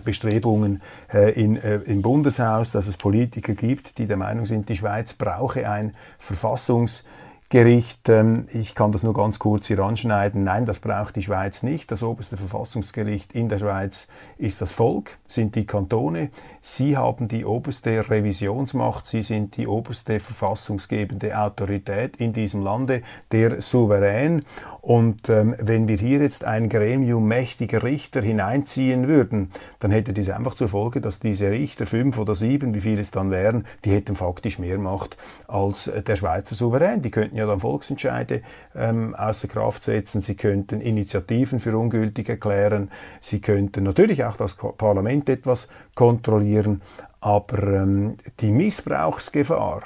Bestrebungen 0.04 0.82
äh, 1.12 1.32
in, 1.32 1.56
äh, 1.56 1.76
im 1.76 2.02
Bundeshaus, 2.02 2.72
dass 2.72 2.86
es 2.86 2.96
Politiker 2.96 3.54
gibt, 3.54 3.98
die 3.98 4.06
der 4.06 4.16
Meinung 4.16 4.46
sind, 4.46 4.68
die 4.68 4.76
Schweiz 4.76 5.12
brauche 5.12 5.68
ein 5.68 5.94
Verfassungsgericht. 6.18 8.08
Ähm, 8.08 8.48
ich 8.52 8.74
kann 8.74 8.92
das 8.92 9.02
nur 9.02 9.14
ganz 9.14 9.38
kurz 9.38 9.66
hier 9.66 9.78
anschneiden. 9.80 10.44
Nein, 10.44 10.66
das 10.66 10.80
braucht 10.80 11.16
die 11.16 11.22
Schweiz 11.22 11.62
nicht. 11.62 11.90
Das 11.90 12.02
oberste 12.02 12.36
Verfassungsgericht 12.36 13.32
in 13.34 13.48
der 13.48 13.58
Schweiz 13.58 14.08
ist 14.38 14.60
das 14.60 14.72
Volk, 14.72 15.18
sind 15.26 15.54
die 15.54 15.66
Kantone. 15.66 16.30
Sie 16.62 16.96
haben 16.96 17.28
die 17.28 17.44
oberste 17.44 18.08
Revisionsmacht, 18.08 19.06
Sie 19.06 19.22
sind 19.22 19.56
die 19.56 19.66
oberste 19.66 20.20
verfassungsgebende 20.20 21.38
Autorität 21.38 22.16
in 22.16 22.32
diesem 22.32 22.62
Lande, 22.62 23.02
der 23.32 23.60
Souverän. 23.60 24.44
Und 24.84 25.30
ähm, 25.30 25.54
wenn 25.58 25.88
wir 25.88 25.96
hier 25.96 26.18
jetzt 26.18 26.44
ein 26.44 26.68
Gremium 26.68 27.26
mächtiger 27.26 27.82
Richter 27.82 28.20
hineinziehen 28.20 29.08
würden, 29.08 29.48
dann 29.80 29.90
hätte 29.90 30.12
dies 30.12 30.28
einfach 30.28 30.56
zur 30.56 30.68
Folge, 30.68 31.00
dass 31.00 31.20
diese 31.20 31.50
Richter, 31.50 31.86
fünf 31.86 32.18
oder 32.18 32.34
sieben, 32.34 32.74
wie 32.74 32.82
viele 32.82 33.00
es 33.00 33.10
dann 33.10 33.30
wären, 33.30 33.66
die 33.86 33.92
hätten 33.92 34.14
faktisch 34.14 34.58
mehr 34.58 34.76
Macht 34.76 35.16
als 35.48 35.86
äh, 35.86 36.02
der 36.02 36.16
Schweizer 36.16 36.54
Souverän. 36.54 37.00
Die 37.00 37.10
könnten 37.10 37.38
ja 37.38 37.46
dann 37.46 37.60
Volksentscheide 37.60 38.42
ähm, 38.74 39.14
außer 39.14 39.48
Kraft 39.48 39.84
setzen, 39.84 40.20
sie 40.20 40.34
könnten 40.34 40.82
Initiativen 40.82 41.60
für 41.60 41.78
ungültig 41.78 42.28
erklären, 42.28 42.90
sie 43.22 43.40
könnten 43.40 43.84
natürlich 43.84 44.22
auch 44.24 44.36
das 44.36 44.54
Parlament 44.54 45.30
etwas 45.30 45.68
kontrollieren, 45.94 46.82
aber 47.22 47.62
ähm, 47.62 48.18
die 48.40 48.52
Missbrauchsgefahr 48.52 49.84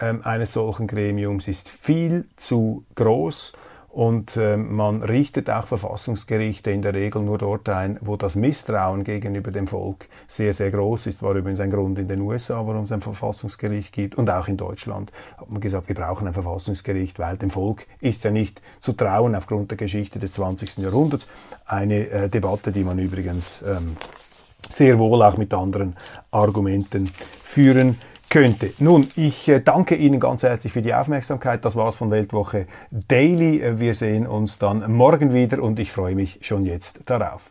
ähm, 0.00 0.22
eines 0.24 0.54
solchen 0.54 0.88
Gremiums 0.88 1.46
ist 1.46 1.68
viel 1.68 2.24
zu 2.34 2.84
groß 2.96 3.52
und 3.92 4.38
äh, 4.38 4.56
man 4.56 5.02
richtet 5.02 5.50
auch 5.50 5.66
Verfassungsgerichte 5.66 6.70
in 6.70 6.80
der 6.80 6.94
Regel 6.94 7.20
nur 7.20 7.36
dort 7.36 7.68
ein, 7.68 7.98
wo 8.00 8.16
das 8.16 8.36
Misstrauen 8.36 9.04
gegenüber 9.04 9.50
dem 9.50 9.66
Volk 9.66 10.08
sehr, 10.26 10.54
sehr 10.54 10.70
groß 10.70 11.08
ist. 11.08 11.22
War 11.22 11.34
übrigens 11.34 11.60
ein 11.60 11.70
Grund 11.70 11.98
in 11.98 12.08
den 12.08 12.22
USA, 12.22 12.66
warum 12.66 12.84
es 12.84 12.92
ein 12.92 13.02
Verfassungsgericht 13.02 13.92
gibt. 13.92 14.14
Und 14.14 14.30
auch 14.30 14.48
in 14.48 14.56
Deutschland 14.56 15.12
hat 15.36 15.50
man 15.50 15.60
gesagt, 15.60 15.88
wir 15.88 15.94
brauchen 15.94 16.26
ein 16.26 16.32
Verfassungsgericht, 16.32 17.18
weil 17.18 17.36
dem 17.36 17.50
Volk 17.50 17.86
ist 18.00 18.24
ja 18.24 18.30
nicht 18.30 18.62
zu 18.80 18.94
trauen 18.94 19.34
aufgrund 19.34 19.70
der 19.70 19.76
Geschichte 19.76 20.18
des 20.18 20.32
20. 20.32 20.78
Jahrhunderts. 20.78 21.28
Eine 21.66 22.08
äh, 22.08 22.28
Debatte, 22.30 22.72
die 22.72 22.84
man 22.84 22.98
übrigens 22.98 23.60
ähm, 23.60 23.98
sehr 24.70 24.98
wohl 24.98 25.20
auch 25.20 25.36
mit 25.36 25.52
anderen 25.52 25.96
Argumenten 26.30 27.10
führen 27.42 27.98
könnte. 28.32 28.72
Nun, 28.78 29.06
ich 29.14 29.46
äh, 29.46 29.60
danke 29.60 29.94
Ihnen 29.94 30.18
ganz 30.18 30.42
herzlich 30.42 30.72
für 30.72 30.80
die 30.80 30.94
Aufmerksamkeit. 30.94 31.62
Das 31.66 31.76
war's 31.76 31.96
von 31.96 32.10
Weltwoche 32.10 32.66
Daily. 32.90 33.78
Wir 33.78 33.94
sehen 33.94 34.26
uns 34.26 34.58
dann 34.58 34.90
morgen 34.90 35.34
wieder 35.34 35.62
und 35.62 35.78
ich 35.78 35.92
freue 35.92 36.14
mich 36.14 36.38
schon 36.40 36.64
jetzt 36.64 37.02
darauf. 37.04 37.50